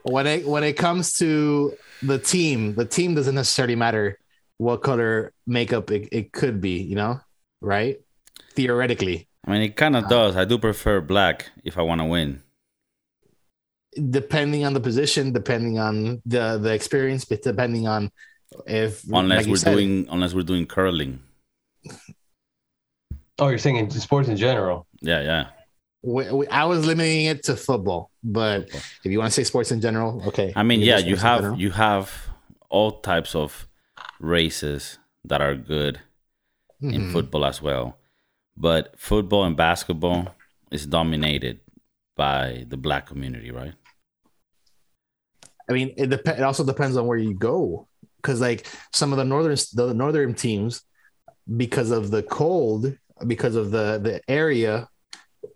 [0.03, 4.17] when it when it comes to the team, the team doesn't necessarily matter
[4.57, 7.19] what color makeup it, it could be, you know,
[7.61, 7.99] right?
[8.55, 10.35] Theoretically, I mean, it kind of uh, does.
[10.37, 12.43] I do prefer black if I want to win.
[14.09, 18.11] depending on the position, depending on the the experience, but depending on
[18.67, 21.19] if Unless like we're said, doing unless we're doing curling.
[23.39, 24.87] Oh, you're saying in sports in general?
[25.01, 25.47] Yeah, yeah.
[26.03, 28.69] we, we, I was limiting it to football, but
[29.03, 30.53] if you want to say sports in general, okay.
[30.55, 32.11] I mean, yeah, you have you have
[32.69, 33.67] all types of
[34.19, 35.99] races that are good
[36.81, 37.11] in Mhm.
[37.11, 37.97] football as well.
[38.57, 40.35] But football and basketball
[40.71, 41.61] is dominated
[42.15, 43.73] by the black community, right?
[45.69, 49.17] I mean, it dep- It also depends on where you go, because like some of
[49.17, 50.83] the northern the northern teams,
[51.57, 54.87] because of the cold, because of the the area,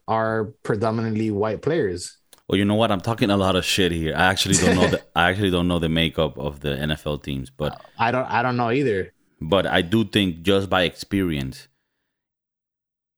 [0.07, 2.17] are predominantly white players.
[2.49, 2.91] Well, you know what?
[2.91, 4.15] I'm talking a lot of shit here.
[4.15, 7.51] I actually don't know the I actually don't know the makeup of the NFL teams,
[7.51, 9.13] but uh, I don't I don't know either.
[9.39, 11.67] but I do think just by experience,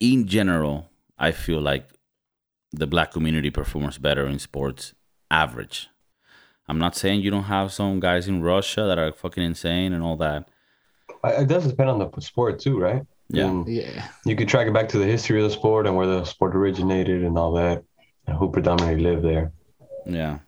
[0.01, 1.87] in general, I feel like
[2.73, 4.93] the black community performs better in sports
[5.29, 5.87] average.
[6.67, 10.03] I'm not saying you don't have some guys in Russia that are fucking insane and
[10.03, 10.47] all that.
[11.23, 13.03] It does depend on the sport too, right?
[13.29, 13.47] Yeah.
[13.47, 16.07] And Yeah, you could track it back to the history of the sport and where
[16.07, 17.85] the sport originated and all that, and
[18.31, 19.51] who predominantly live there.
[20.05, 20.39] Yeah.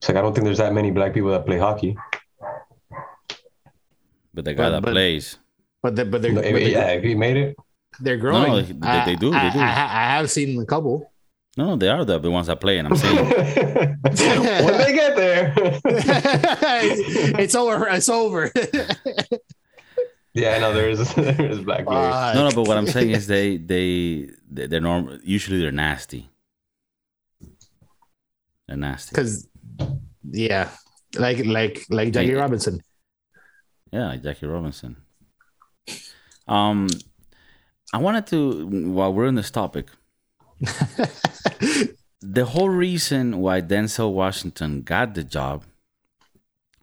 [0.00, 1.96] It's like I don't think there's that many black people that play hockey.
[4.34, 5.38] But the guy But- that but- plays.
[5.82, 7.56] but they, but they're But, but they're, yeah, if he made it,
[8.00, 8.48] they're growing.
[8.50, 9.58] No, they- they- they do, they I, do.
[9.58, 11.10] I, I, I have seen a couple.
[11.58, 15.16] No, no, they are the, the ones that play, and I'm saying when they get
[15.16, 15.52] there,
[15.84, 17.86] it's over.
[17.88, 18.50] It's over.
[20.32, 22.10] yeah, I know there is there is black players.
[22.14, 22.34] Fuck.
[22.36, 22.54] no, no.
[22.54, 25.18] But what I'm saying is they they they- they're normal.
[25.22, 26.30] Usually they're nasty.
[28.68, 29.10] They're nasty.
[29.10, 29.48] because
[30.24, 30.70] yeah,
[31.16, 32.38] like like like Jackie Yeah.
[32.38, 32.80] Robinson.
[33.92, 34.96] Yeah, like Jackie Robinson.
[36.48, 36.88] Um,
[37.92, 39.88] I wanted to while we're on this topic,
[42.20, 45.64] the whole reason why Denzel Washington got the job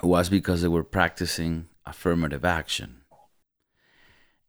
[0.04, 2.98] was because they were practicing affirmative action.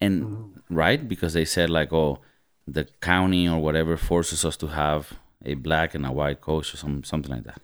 [0.00, 2.20] And right, because they said like, oh,
[2.66, 5.12] the county or whatever forces us to have
[5.44, 7.60] a black and a white coach or some something like that.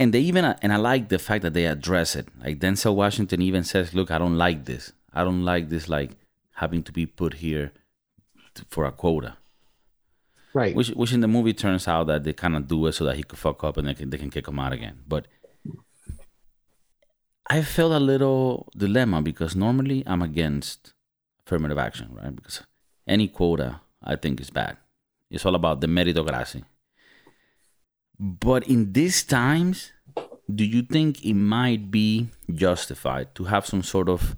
[0.00, 2.28] And they even uh, and I like the fact that they address it.
[2.42, 4.92] Like Denzel Washington even says, "Look, I don't like this.
[5.12, 6.12] I don't like this like
[6.54, 7.72] having to be put here
[8.54, 9.36] to, for a quota."
[10.54, 10.74] Right.
[10.74, 13.16] Which, which in the movie turns out that they kind of do it so that
[13.16, 15.00] he could fuck up and they can, they can kick him out again.
[15.08, 15.26] But
[17.48, 20.92] I felt a little dilemma because normally I'm against
[21.46, 22.34] affirmative action, right?
[22.34, 22.62] Because
[23.06, 24.76] any quota I think is bad.
[25.32, 26.62] It's all about the meritocracy.
[28.18, 29.92] But in these times,
[30.54, 34.36] do you think it might be justified to have some sort of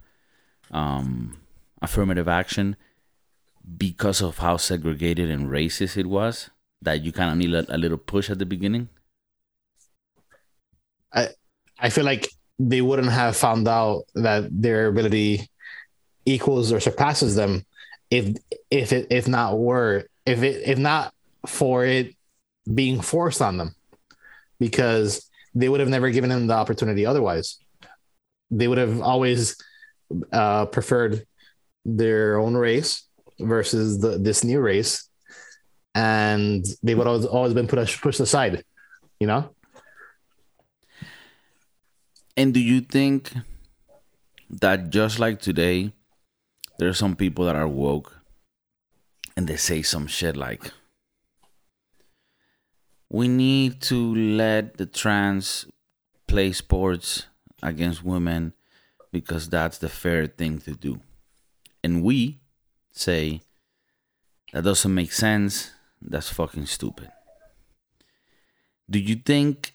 [0.70, 1.36] um,
[1.82, 2.76] affirmative action
[3.76, 7.78] because of how segregated and racist it was that you kind of need a, a
[7.78, 8.88] little push at the beginning
[11.78, 12.28] I feel like
[12.58, 15.48] they wouldn't have found out that their ability
[16.24, 17.66] equals or surpasses them
[18.10, 18.36] if
[18.70, 21.12] if it if not were if it if not
[21.46, 22.14] for it
[22.72, 23.74] being forced on them
[24.58, 27.58] because they would have never given them the opportunity otherwise.
[28.50, 29.56] They would have always
[30.32, 31.26] uh, preferred
[31.84, 33.02] their own race
[33.38, 35.08] versus the, this new race.
[35.94, 38.64] And they would always, always been put pushed aside
[39.20, 39.50] you know?
[42.36, 43.32] And do you think
[44.50, 45.92] that just like today
[46.78, 48.13] there are some people that are woke
[49.36, 50.70] and they say some shit like
[53.14, 55.66] we need to let the trans
[56.26, 57.26] play sports
[57.62, 58.52] against women
[59.12, 61.00] because that's the fair thing to do.
[61.84, 62.40] And we
[62.90, 63.42] say
[64.52, 65.70] that doesn't make sense.
[66.02, 67.10] That's fucking stupid.
[68.90, 69.74] Do you think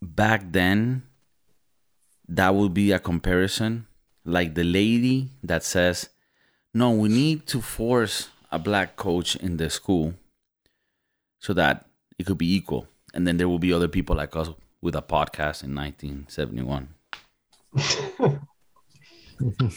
[0.00, 1.02] back then
[2.28, 3.88] that would be a comparison?
[4.24, 6.10] Like the lady that says
[6.72, 10.14] no we need to force a black coach in the school
[11.38, 11.86] so that
[12.18, 14.48] it could be equal and then there will be other people like us
[14.80, 16.88] with a podcast in 1971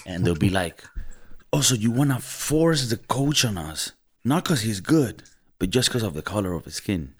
[0.06, 0.84] and they'll be like,
[1.54, 3.92] "Oh, so you want to force the coach on us?
[4.24, 5.24] Not because he's good,
[5.60, 7.14] but just because of the color of his skin."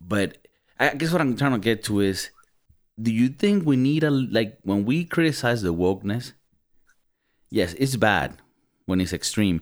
[0.00, 0.38] But
[0.78, 2.30] I guess what I'm trying to get to is,
[3.00, 6.32] do you think we need a like when we criticize the wokeness?
[7.50, 8.38] Yes, it's bad
[8.86, 9.60] when it's extreme,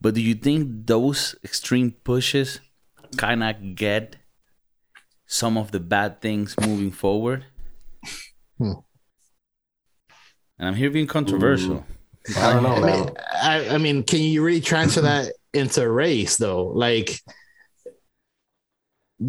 [0.00, 2.60] but do you think those extreme pushes
[3.16, 4.16] kind of get
[5.26, 7.44] some of the bad things moving forward?
[8.58, 8.72] Hmm.
[10.58, 11.84] And I'm here being controversial.
[12.36, 13.10] I don't know, I mean,
[13.42, 16.66] I, I mean, can you really transfer that into race though?
[16.66, 17.20] Like,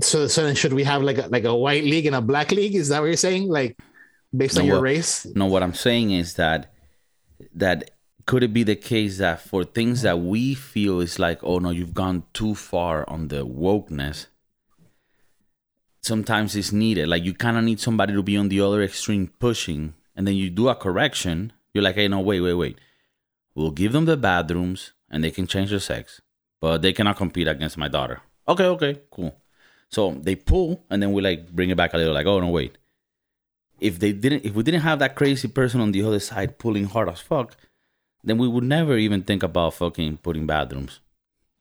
[0.02, 2.52] so so then should we have like a, like a white league and a black
[2.52, 2.76] league?
[2.76, 3.50] Is that what you're saying?
[3.50, 3.78] Like,
[4.36, 5.26] based on your what- race?
[5.36, 6.74] No, what I'm saying is that
[7.56, 7.92] that
[8.26, 11.70] could it be the case that for things that we feel is like, oh no,
[11.70, 14.28] you've gone too far on the wokeness.
[16.02, 17.08] Sometimes it's needed.
[17.08, 20.36] Like you kind of need somebody to be on the other extreme pushing, and then
[20.36, 21.54] you do a correction.
[21.74, 22.78] You're like, hey, no, wait, wait, wait.
[23.54, 26.22] We'll give them the bathrooms, and they can change their sex,
[26.60, 28.22] but they cannot compete against my daughter.
[28.48, 29.36] Okay, okay, cool.
[29.90, 32.14] So they pull, and then we like bring it back a little.
[32.14, 32.78] Like, oh no, wait
[33.80, 36.86] if they didn't if we didn't have that crazy person on the other side pulling
[36.86, 37.58] hard as fuck,
[38.26, 41.00] then we would never even think about fucking putting bathrooms.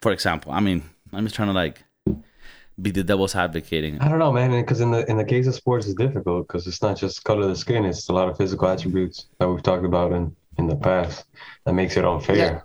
[0.01, 1.85] For example, I mean, I'm just trying to like
[2.81, 4.01] be the devil's advocating.
[4.01, 4.51] I don't know, man.
[4.51, 7.43] Because in the in the case of sports, it's difficult because it's not just color
[7.43, 10.67] of the skin; it's a lot of physical attributes that we've talked about in in
[10.67, 11.27] the past
[11.65, 12.65] that makes it unfair.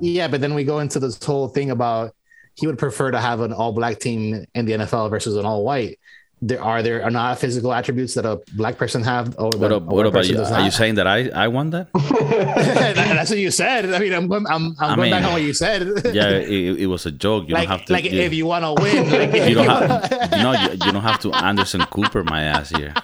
[0.00, 2.14] Yeah, but then we go into this whole thing about
[2.54, 5.64] he would prefer to have an all black team in the NFL versus an all
[5.64, 5.98] white.
[6.42, 9.72] There are there are not physical attributes that a black person have or What, that
[9.72, 10.36] a what about you?
[10.36, 11.88] does Are you saying that I I want that?
[11.94, 13.92] That- That's what you said.
[13.92, 15.82] I mean, I'm I'm I'm, I going back on what you said.
[16.14, 17.44] Yeah, it, it was a joke.
[17.48, 17.92] You like don't have to.
[17.92, 20.32] like you, if you want to win, like you don't have.
[20.32, 22.94] You know, you, you don't have to Anderson Cooper my ass here.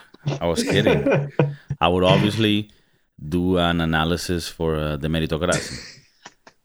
[0.40, 1.04] I was kidding.
[1.78, 2.70] I would obviously
[3.20, 5.76] do an analysis for uh, the meritocracy.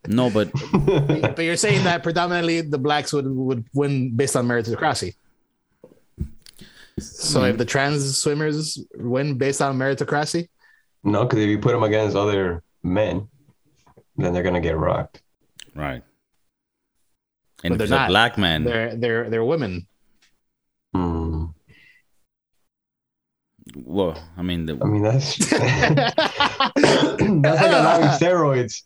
[0.08, 0.50] No, but
[1.36, 5.16] but you're saying that predominantly the blacks would would win based on meritocracy.
[7.00, 10.50] So if the trans swimmers win based on meritocracy,
[11.04, 13.28] No, because if you put them against other men,
[14.18, 15.22] then they're gonna get rocked.
[15.76, 16.04] right.
[17.64, 18.10] And But if they're not.
[18.10, 18.64] black men.
[18.64, 19.88] they're they're they're women.
[20.94, 21.46] Hmm.
[23.86, 26.18] well, I mean, the, I mean, that's that's
[26.78, 28.82] like allowing steroids.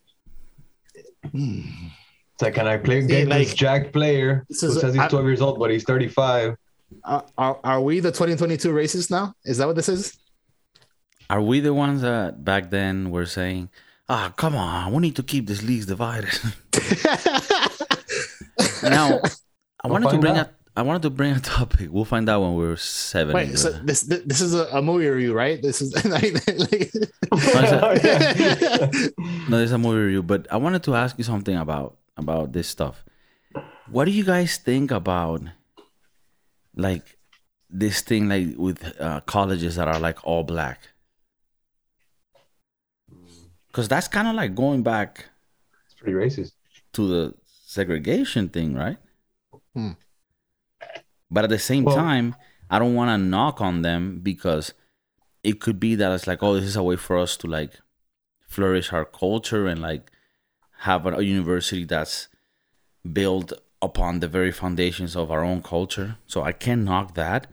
[1.33, 5.25] It's like, can I play See, against this jack player who says he's I- 12
[5.25, 6.55] years old, but he's 35?
[7.03, 9.35] Are, are are we the 2022 racists now?
[9.43, 10.17] Is that what this is?
[11.29, 13.69] are we the ones that back then were saying,
[14.09, 16.33] "Ah, come on, we need to keep this league divided"?
[18.83, 19.19] now,
[19.83, 20.47] I wanted to bring out.
[20.47, 21.89] a, I wanted to bring a topic.
[21.91, 23.33] We'll find out when we're seven.
[23.33, 25.61] Wait, so this this, this is a, a movie review, right?
[25.61, 26.33] This is like,
[28.03, 28.89] Yeah.
[29.49, 32.67] No, there's a movie review, but I wanted to ask you something about about this
[32.67, 33.03] stuff.
[33.89, 35.41] What do you guys think about
[36.75, 37.17] like
[37.69, 40.89] this thing like with uh, colleges that are like all black?
[43.67, 45.25] Because that's kind of like going back
[45.85, 46.53] It's pretty racist.
[46.93, 48.97] to the segregation thing, right?
[49.73, 49.91] Hmm.
[51.29, 52.35] But at the same Well- time,
[52.69, 54.73] I don't want to knock on them because
[55.43, 57.73] it could be that it's like, oh, this is a way for us to like
[58.47, 60.11] flourish our culture and like
[60.79, 62.27] have a university that's
[63.11, 66.17] built upon the very foundations of our own culture.
[66.27, 67.47] So I can't knock that,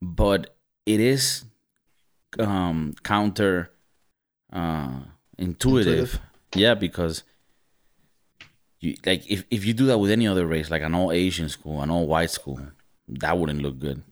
[0.00, 0.56] but
[0.86, 1.44] it is
[2.38, 3.70] um counter
[4.52, 5.00] uh
[5.38, 6.20] intuitive.
[6.54, 7.22] Yeah, because
[8.80, 11.48] you like if, if you do that with any other race, like an all Asian
[11.48, 12.60] school, an all white school,
[13.08, 14.02] that wouldn't look good.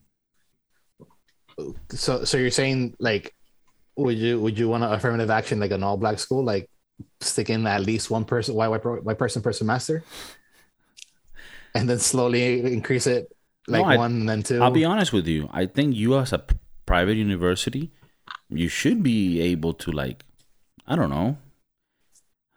[1.90, 3.34] so so you're saying like,
[3.96, 6.70] would you would you want to affirmative action like an all black school, like
[7.20, 10.02] stick in at least one person white white, white person per semester,
[11.74, 13.34] and then slowly increase it
[13.68, 15.48] like No, I- one and then 2 I'll be honest with you.
[15.52, 16.56] I think you as a p-
[16.86, 17.90] private university,
[18.48, 20.24] you should be able to like,
[20.86, 21.36] I don't know,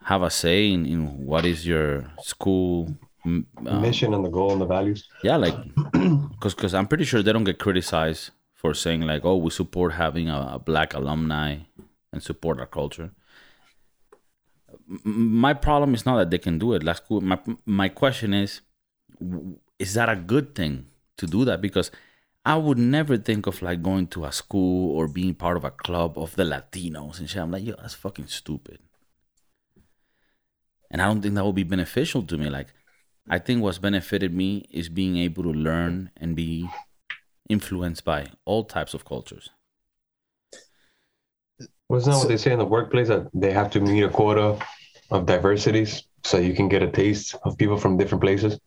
[0.05, 2.95] have a say in, in what is your school.
[3.25, 3.45] um,
[3.81, 5.07] mission and the goal and the values.
[5.23, 5.55] yeah, like,
[6.33, 9.93] because because I'm pretty sure they don't get criticized for saying like, oh, we support
[9.93, 11.57] having a, a black alumni
[12.11, 13.11] and support our culture.
[15.05, 16.83] My problem is not that they can do it.
[16.83, 17.21] That's cool.
[17.21, 18.61] My my question is, w-
[19.79, 21.61] is that a good thing to do that?
[21.61, 21.91] Because
[22.45, 25.71] I would never think of like going to a school or being part of a
[25.71, 27.41] club of the Latinos and shit.
[27.41, 28.79] I'm like, yo, that's fucking stupid.
[30.91, 32.49] And I don't think that would be beneficial to me.
[32.49, 32.67] Like,
[33.29, 36.67] I think what's benefited me is being able to learn and be
[37.49, 39.49] influenced by all types of cultures.
[41.89, 44.57] Wasn't that what they say in the workplace that they have to meet a quota
[45.11, 48.59] of diversities so you can get a taste of people from different places?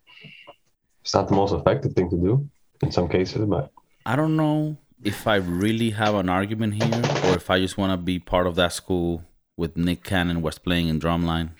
[1.06, 2.48] It's not the most effective thing to do
[2.82, 3.70] in some cases, but
[4.04, 7.92] I don't know if I really have an argument here or if I just want
[7.92, 9.22] to be part of that school
[9.56, 11.50] with Nick Cannon was playing in drumline.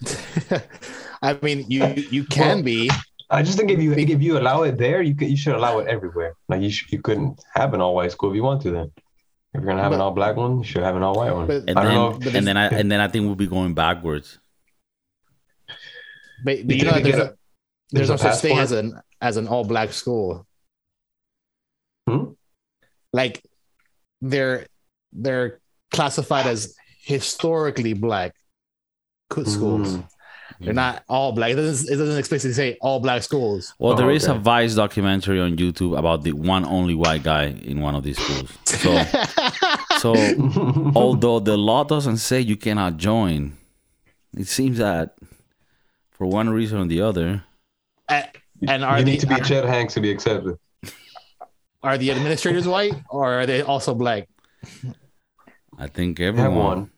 [1.20, 2.90] I mean, you you can Well, be.
[3.28, 5.80] I just think if you if you allow it there, you could you should allow
[5.80, 6.36] it everywhere.
[6.48, 8.70] Like you sh- you couldn't have an all white school if you want to.
[8.70, 8.92] Then
[9.52, 11.48] if you're gonna have an all black one, you should have an all white one.
[11.48, 12.18] But- And I don't then know.
[12.24, 14.38] but and then I and then I think we'll be going backwards.
[16.44, 17.34] But, but You you know, there's, a,
[17.92, 20.46] a- there's no such thing as an as an all black school.
[22.08, 22.32] Hmm?
[23.12, 23.42] Like
[24.20, 24.66] they're
[25.12, 26.74] they're classified as
[27.04, 28.34] historically black
[29.30, 29.96] schools.
[29.96, 30.08] Mm.
[30.60, 31.50] They're not all black.
[31.50, 33.74] It doesn't, it doesn't explicitly say all black schools.
[33.78, 34.34] Well, Oh, there is a.
[34.34, 38.50] Vice documentary on YouTube about the one only white guy in one of these schools.
[38.64, 39.02] So,
[39.98, 40.14] so
[40.94, 43.56] although the law doesn't say you cannot join,
[44.36, 45.16] it seems that
[46.10, 47.42] for one reason or the other,
[48.12, 50.56] and and are you the need to be are, Chet Hanks to be accepted.
[51.82, 54.28] are the administrators white or are they also black?
[55.78, 56.56] I think Have everyone.
[56.66, 56.90] one.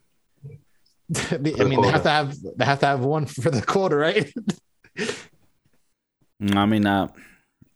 [1.43, 3.97] They- I mean, they have to have they have to have one for the quota,
[3.97, 4.33] right?
[6.55, 7.09] I mean, uh,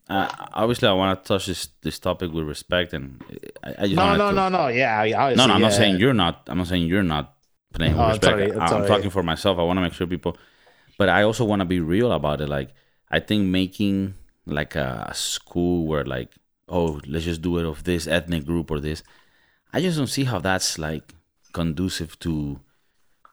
[0.08, 3.22] uh, obviously, I want to touch this this topic with respect, and
[3.62, 4.68] I, I just No, no, to- no, no.
[4.68, 5.04] Yeah,
[5.36, 5.54] no, no.
[5.54, 6.42] I'm not saying you're not.
[6.48, 7.34] I'm not saying you're not
[7.74, 8.24] playing with Oh, respect.
[8.24, 8.88] sorry, I- I'm sorry.
[8.88, 9.58] talking for myself.
[9.58, 10.36] I want to make sure people,
[10.98, 12.48] but I also want to be real about it.
[12.48, 12.70] Like,
[13.10, 14.14] I think making
[14.46, 16.30] like a school where like,
[16.68, 19.02] oh, let's just do it of this ethnic group or this.
[19.72, 21.14] I just don't see how that's like
[21.52, 22.60] conducive to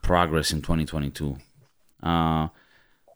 [0.01, 1.38] progress in 2022.
[2.03, 2.49] Uh,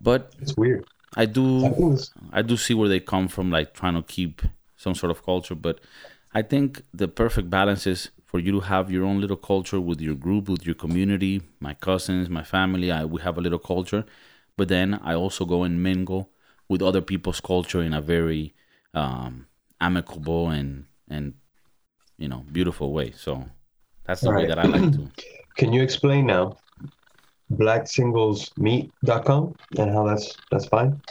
[0.01, 0.85] but It's weird.
[1.15, 1.65] I do.
[1.65, 4.41] I I do see where they come from, like trying to keep
[4.77, 5.55] some sort of culture.
[5.55, 5.79] But
[6.33, 9.99] I think the perfect balance is for you to have your own little culture with
[10.01, 12.91] your group, with your community, my cousins, my family.
[12.91, 14.05] I we have a little culture,
[14.55, 16.29] but then I also go and mingle
[16.69, 18.53] with other people's culture in a very
[18.93, 19.47] um,
[19.81, 21.33] amicable and and
[22.17, 23.11] you know beautiful way.
[23.11, 23.45] So
[24.05, 25.09] that's the way that I like to.
[25.57, 26.57] can you explain now
[27.51, 31.01] blacksinglesmeet.com and how that's that's fine?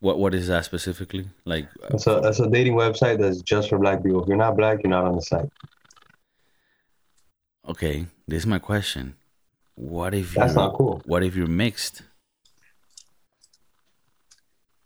[0.00, 1.28] What what is that specifically?
[1.44, 4.22] Like uh, That's a that's a dating website that's just for black people.
[4.22, 5.48] If you're not black, you're not on the site.
[7.66, 9.14] okay, this is my question.
[9.76, 11.00] What if That's not cool.
[11.06, 12.02] What if you're mixed?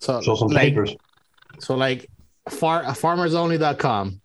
[0.00, 0.94] So, Show some like, papers.
[1.58, 2.08] so like
[2.48, 4.20] far uh, farmersonly.com,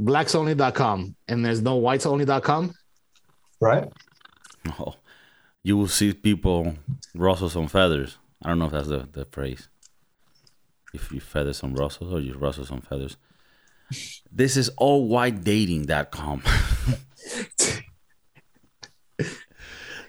[0.00, 2.74] blacksonly.com, and there's no whitesonly.com.
[3.60, 3.88] Right?
[4.78, 4.94] Oh,
[5.62, 6.74] you will see people
[7.14, 8.18] rustle some feathers.
[8.42, 9.68] I don't know if that's the, the phrase.
[10.92, 13.16] If you feather some rustle or you rustle some feathers.
[14.30, 16.42] This is allwhitedating.com.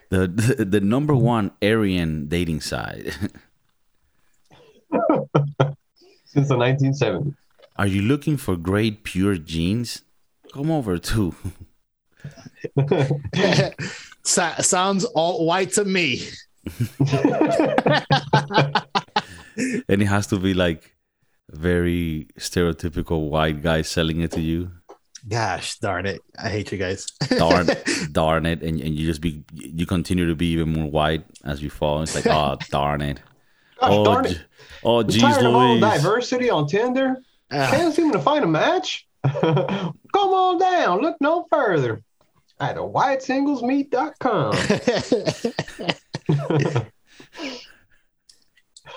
[0.09, 3.17] the, the the number one Aryan dating site.
[6.25, 7.36] Since the 1970s.
[7.77, 10.01] Are you looking for great pure genes?
[10.53, 11.36] Come over too.
[14.23, 16.21] Sa- sounds all white to me.
[19.88, 20.95] And it has to be like
[21.49, 24.71] very stereotypical white guy selling it to you.
[25.27, 26.21] Gosh darn it!
[26.38, 27.07] I hate you guys.
[27.38, 27.67] darn
[28.11, 31.63] darn it and, and you just be you continue to be even more white as
[31.63, 33.21] you fall it's like oh darn it
[33.80, 34.41] Gosh oh darn it.
[34.84, 37.17] oh geez tired of all diversity on Tinder?
[37.51, 39.07] Ah, Can't seem to find a match?
[39.23, 41.01] Come on down.
[41.01, 42.01] Look no further.
[42.59, 44.55] At whitesinglesmeet.com.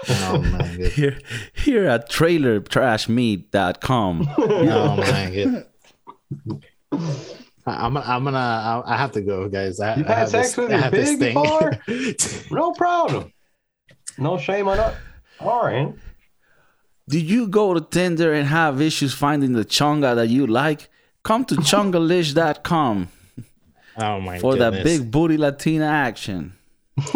[0.09, 0.93] oh my god!
[0.93, 1.18] here
[1.55, 5.66] here at trailertrashmeat.com Oh my god!
[7.66, 9.79] I- I'm I'm gonna I I have to go, guys.
[9.81, 11.35] I, You've I had have sex this, with I a have this pig thing.
[11.35, 11.72] before?
[12.51, 13.31] No problem.
[14.19, 14.95] No shame on us.
[15.41, 15.95] All right.
[17.09, 20.89] did you go to tinder and have issues finding the chonga that you like?
[21.23, 23.09] Come to chongalish.com
[23.99, 26.55] oh my for that big booty latina action.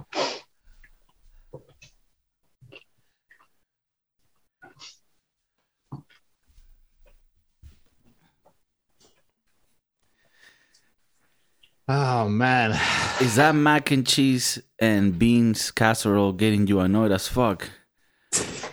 [11.89, 12.73] Oh man.
[13.19, 17.71] Is that mac and cheese and beans casserole getting you annoyed as fuck?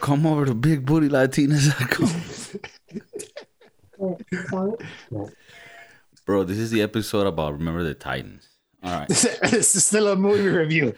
[0.02, 2.10] Come over to bigbootylatinx.com.
[6.26, 8.50] Bro, this is the episode about Remember the Titans.
[8.84, 9.08] All right.
[9.08, 10.94] this is still a movie review.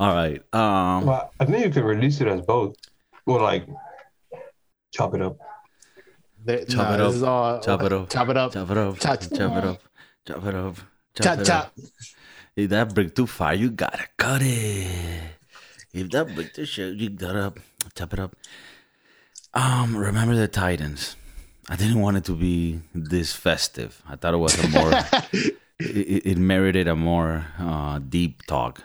[0.00, 0.42] All right.
[0.52, 2.74] Um Well, I think you could release it as both.
[3.24, 3.68] Or like
[4.92, 5.38] chop it up.
[6.48, 7.14] There- Chop nah, it this up.
[7.14, 8.08] is all- Chop it up.
[8.08, 8.52] Chop it up.
[8.54, 8.98] chop it up.
[8.98, 9.80] Chop- Chop it up.
[10.26, 10.76] Chop it up.
[11.20, 11.64] Chop, it chop.
[11.66, 11.72] up.
[12.56, 15.20] If that brick too far, you gotta cut it.
[15.92, 17.52] If that brick too short, you gotta
[17.94, 18.34] chop it up.
[19.52, 21.16] Um, remember the Titans.
[21.68, 24.00] I didn't want it to be this festive.
[24.08, 24.90] I thought it was a more.
[25.78, 28.82] it, it merited a more uh, deep talk.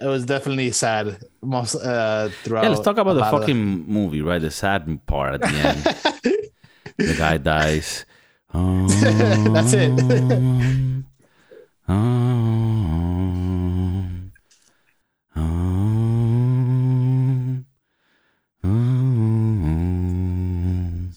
[0.00, 1.18] It was definitely sad.
[1.42, 2.64] Most uh throughout.
[2.64, 4.40] Yeah, let's talk about a the fucking movie, right?
[4.40, 6.33] The sad part at the end.
[6.96, 8.04] the guy dies.
[8.52, 8.86] Um,
[9.52, 9.90] That's it.
[11.88, 14.32] um,
[15.34, 17.66] um,
[18.62, 21.10] um, um,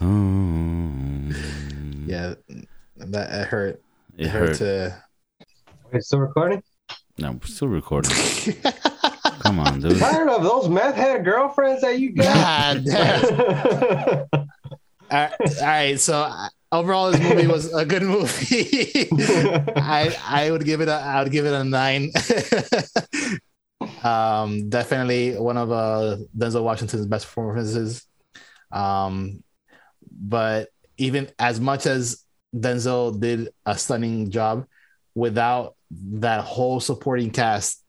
[0.00, 1.34] um.
[2.06, 2.34] Yeah,
[2.96, 3.82] that it hurt.
[4.16, 4.58] It hurt hurt.
[4.58, 5.02] to.
[5.92, 6.62] Wait, still recording?
[7.20, 8.12] No, we're still recording.
[9.42, 9.98] Come on, dude.
[9.98, 12.82] Tired of those meth head girlfriends that you got?
[12.82, 14.26] God damn.
[15.10, 15.28] all
[15.60, 19.08] right, so uh, overall, this movie was a good movie.
[19.76, 22.10] I I would give it a I would give it a nine.
[24.02, 28.06] um, definitely one of uh Denzel Washington's best performances.
[28.72, 29.42] Um,
[30.10, 32.24] but even as much as
[32.56, 34.66] Denzel did a stunning job,
[35.14, 37.82] without that whole supporting cast,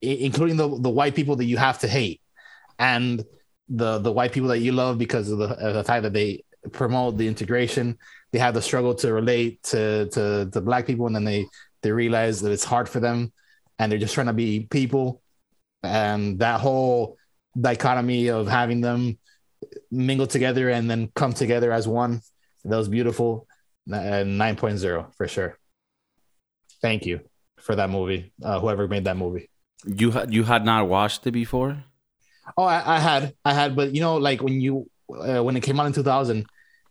[0.00, 2.20] including the the white people that you have to hate,
[2.78, 3.24] and
[3.68, 6.44] the the white people that you love because of the, of the fact that they
[6.72, 7.98] promote the integration,
[8.32, 11.46] they have the struggle to relate to to to black people, and then they
[11.82, 13.32] they realize that it's hard for them,
[13.78, 15.22] and they're just trying to be people,
[15.82, 17.16] and that whole
[17.58, 19.18] dichotomy of having them
[19.90, 22.20] mingle together and then come together as one,
[22.64, 23.46] that was beautiful.
[23.90, 25.58] Uh, 9.0 for sure.
[26.82, 27.20] Thank you
[27.58, 28.32] for that movie.
[28.42, 29.48] Uh, whoever made that movie.
[29.84, 31.84] You had you had not watched it before?
[32.56, 35.62] Oh, I, I had, I had, but you know, like when you uh, when it
[35.62, 36.46] came out in 2000,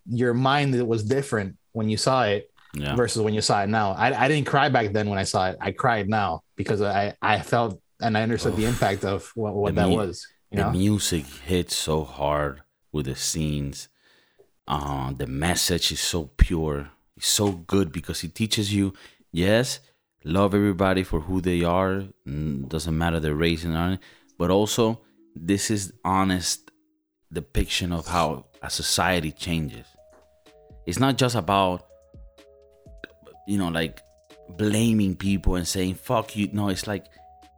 [0.07, 2.95] your mind was different when you saw it Yeah.
[2.95, 3.91] versus when you saw it now.
[3.91, 5.57] I, I didn't cry back then when I saw it.
[5.61, 9.75] I cried now because I I felt and I understood the impact of what, what
[9.75, 10.27] The that mu- was.
[10.51, 12.61] You the know, music hits so hard
[12.91, 13.87] with the scenes.
[14.67, 16.89] Uh, the message is so pure.
[17.17, 18.93] It's so good because it teaches you,
[19.35, 19.79] yes,
[20.23, 22.03] love everybody for who they are.
[22.25, 23.97] Doesn't matter their race and all,
[24.37, 25.01] but also
[25.35, 26.71] this is honest
[27.31, 29.85] depiction of how a society changes.
[30.85, 31.85] It's not just about
[33.47, 34.01] you know like
[34.57, 36.49] blaming people and saying fuck you.
[36.53, 37.05] No, it's like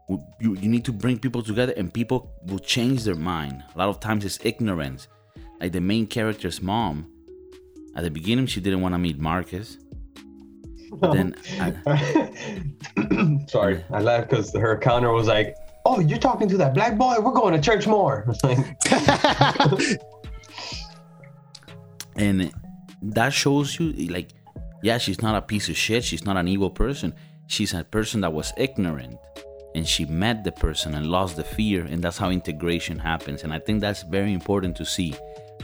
[0.09, 3.63] you, you need to bring people together and people will change their mind.
[3.75, 5.07] A lot of times it's ignorance.
[5.59, 7.11] Like the main character's mom,
[7.95, 9.77] at the beginning she didn't want to meet Marcus.
[10.91, 11.35] But then
[11.85, 16.97] I, Sorry, I laughed because her counter was like, "Oh, you're talking to that black
[16.97, 17.15] boy?
[17.19, 18.33] We're going to church more."
[22.17, 22.51] And
[23.03, 24.29] that shows you like
[24.81, 26.03] yeah she's not a piece of shit.
[26.03, 27.13] She's not an evil person.
[27.45, 29.17] She's a person that was ignorant
[29.75, 33.43] and she met the person and lost the fear and that's how integration happens.
[33.43, 35.13] And i think that's very important to see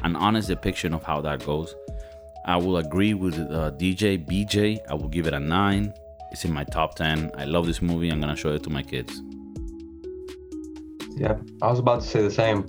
[0.04, 1.76] an honest depiction of how that goes
[2.46, 5.94] i will agree with uh, dj bj i will give it a 9
[6.32, 8.84] it's in my top 10 i love this movie i'm gonna show it to my
[8.84, 9.22] kids
[11.16, 12.66] yeah, I was about to say the same.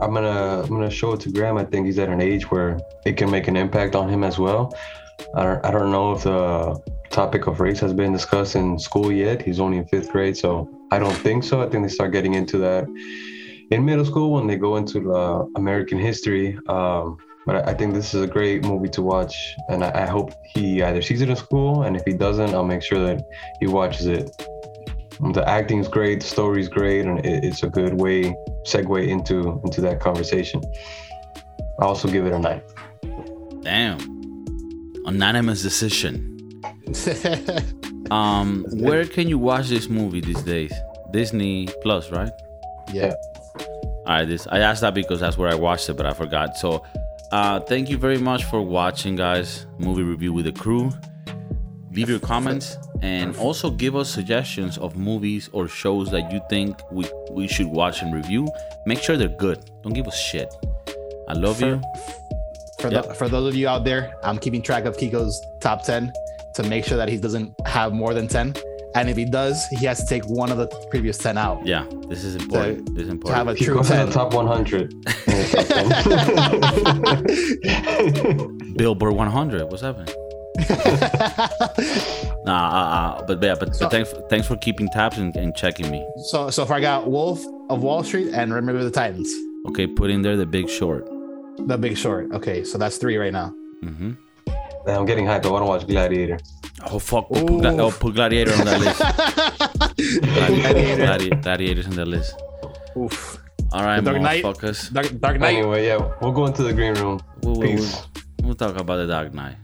[0.00, 1.56] I'm gonna I'm gonna show it to Graham.
[1.56, 4.38] I think he's at an age where it can make an impact on him as
[4.38, 4.76] well.
[5.34, 6.78] I don't I don't know if the
[7.10, 9.40] topic of race has been discussed in school yet.
[9.40, 11.62] He's only in fifth grade, so I don't think so.
[11.62, 12.86] I think they start getting into that
[13.70, 16.58] in middle school when they go into uh, American history.
[16.68, 20.06] Um, but I, I think this is a great movie to watch, and I, I
[20.06, 23.24] hope he either sees it in school, and if he doesn't, I'll make sure that
[23.60, 24.30] he watches it.
[25.32, 28.34] The acting is great the story is great and it, it's a good way
[28.66, 30.60] segue into into that conversation.
[31.80, 32.62] I also give it a nine.
[33.62, 34.00] Damn.
[35.06, 36.30] Unanimous decision.
[38.10, 40.72] Um where can you watch this movie these days?
[41.10, 42.30] Disney plus right?
[42.92, 43.14] Yeah.
[44.06, 46.58] All right, this I asked that because that's where I watched it, but I forgot.
[46.58, 46.84] So,
[47.32, 49.66] uh, thank you very much for watching, guys.
[49.78, 50.90] Movie review with the crew.
[51.92, 56.76] Leave your comments and also give us suggestions of movies or shows that you think
[56.90, 58.48] we we should watch and review.
[58.86, 59.70] Make sure they're good.
[59.82, 60.52] Don't give us shit.
[61.28, 61.82] I love For- you.
[62.80, 63.06] For, Yep.
[63.08, 66.12] the, for those of you out there, I'm keeping track of Kiko's top 10
[66.56, 68.54] to make sure that he doesn't have more than 10.
[68.96, 71.84] And if he does, he has to take one of the previous 10 out Yeah,
[72.08, 72.94] this is important.
[72.94, 73.48] this is to have important.
[73.48, 74.94] a He true goes to the top 100.
[78.76, 79.64] Billboard 100.
[79.64, 80.14] What's happening?
[82.46, 85.90] Nah, uh, uh, but yeah, but, but thanks thanks for keeping tabs and, and checking
[85.90, 86.06] me.
[86.26, 89.32] so, so far I got Wolf of Wall Street and Remember the Titans.
[89.68, 91.08] Okay, put in there the Big Short.
[91.66, 92.30] The Big Short.
[92.34, 93.48] Okay, so that's three right now.
[93.80, 94.12] hmm
[94.86, 95.46] Man, I'm getting hyped.
[95.46, 96.38] I want to watch Gladiator.
[96.90, 97.28] Oh fuck!
[97.28, 98.98] Put, Gla- oh, put Gladiator on that list.
[100.22, 101.04] Gladiator.
[101.06, 102.36] Gladi- Gladiators on that list.
[102.96, 103.38] Oof.
[103.72, 104.44] All right, The Dark Knight.
[104.44, 104.92] motherfuckers.
[104.92, 105.56] Dark, Dark Knight.
[105.56, 107.20] Anyway, yeah, we'll go into the green room.
[107.42, 108.02] We'll, we'll, Peace.
[108.42, 109.56] we'll talk about the Dark Knight.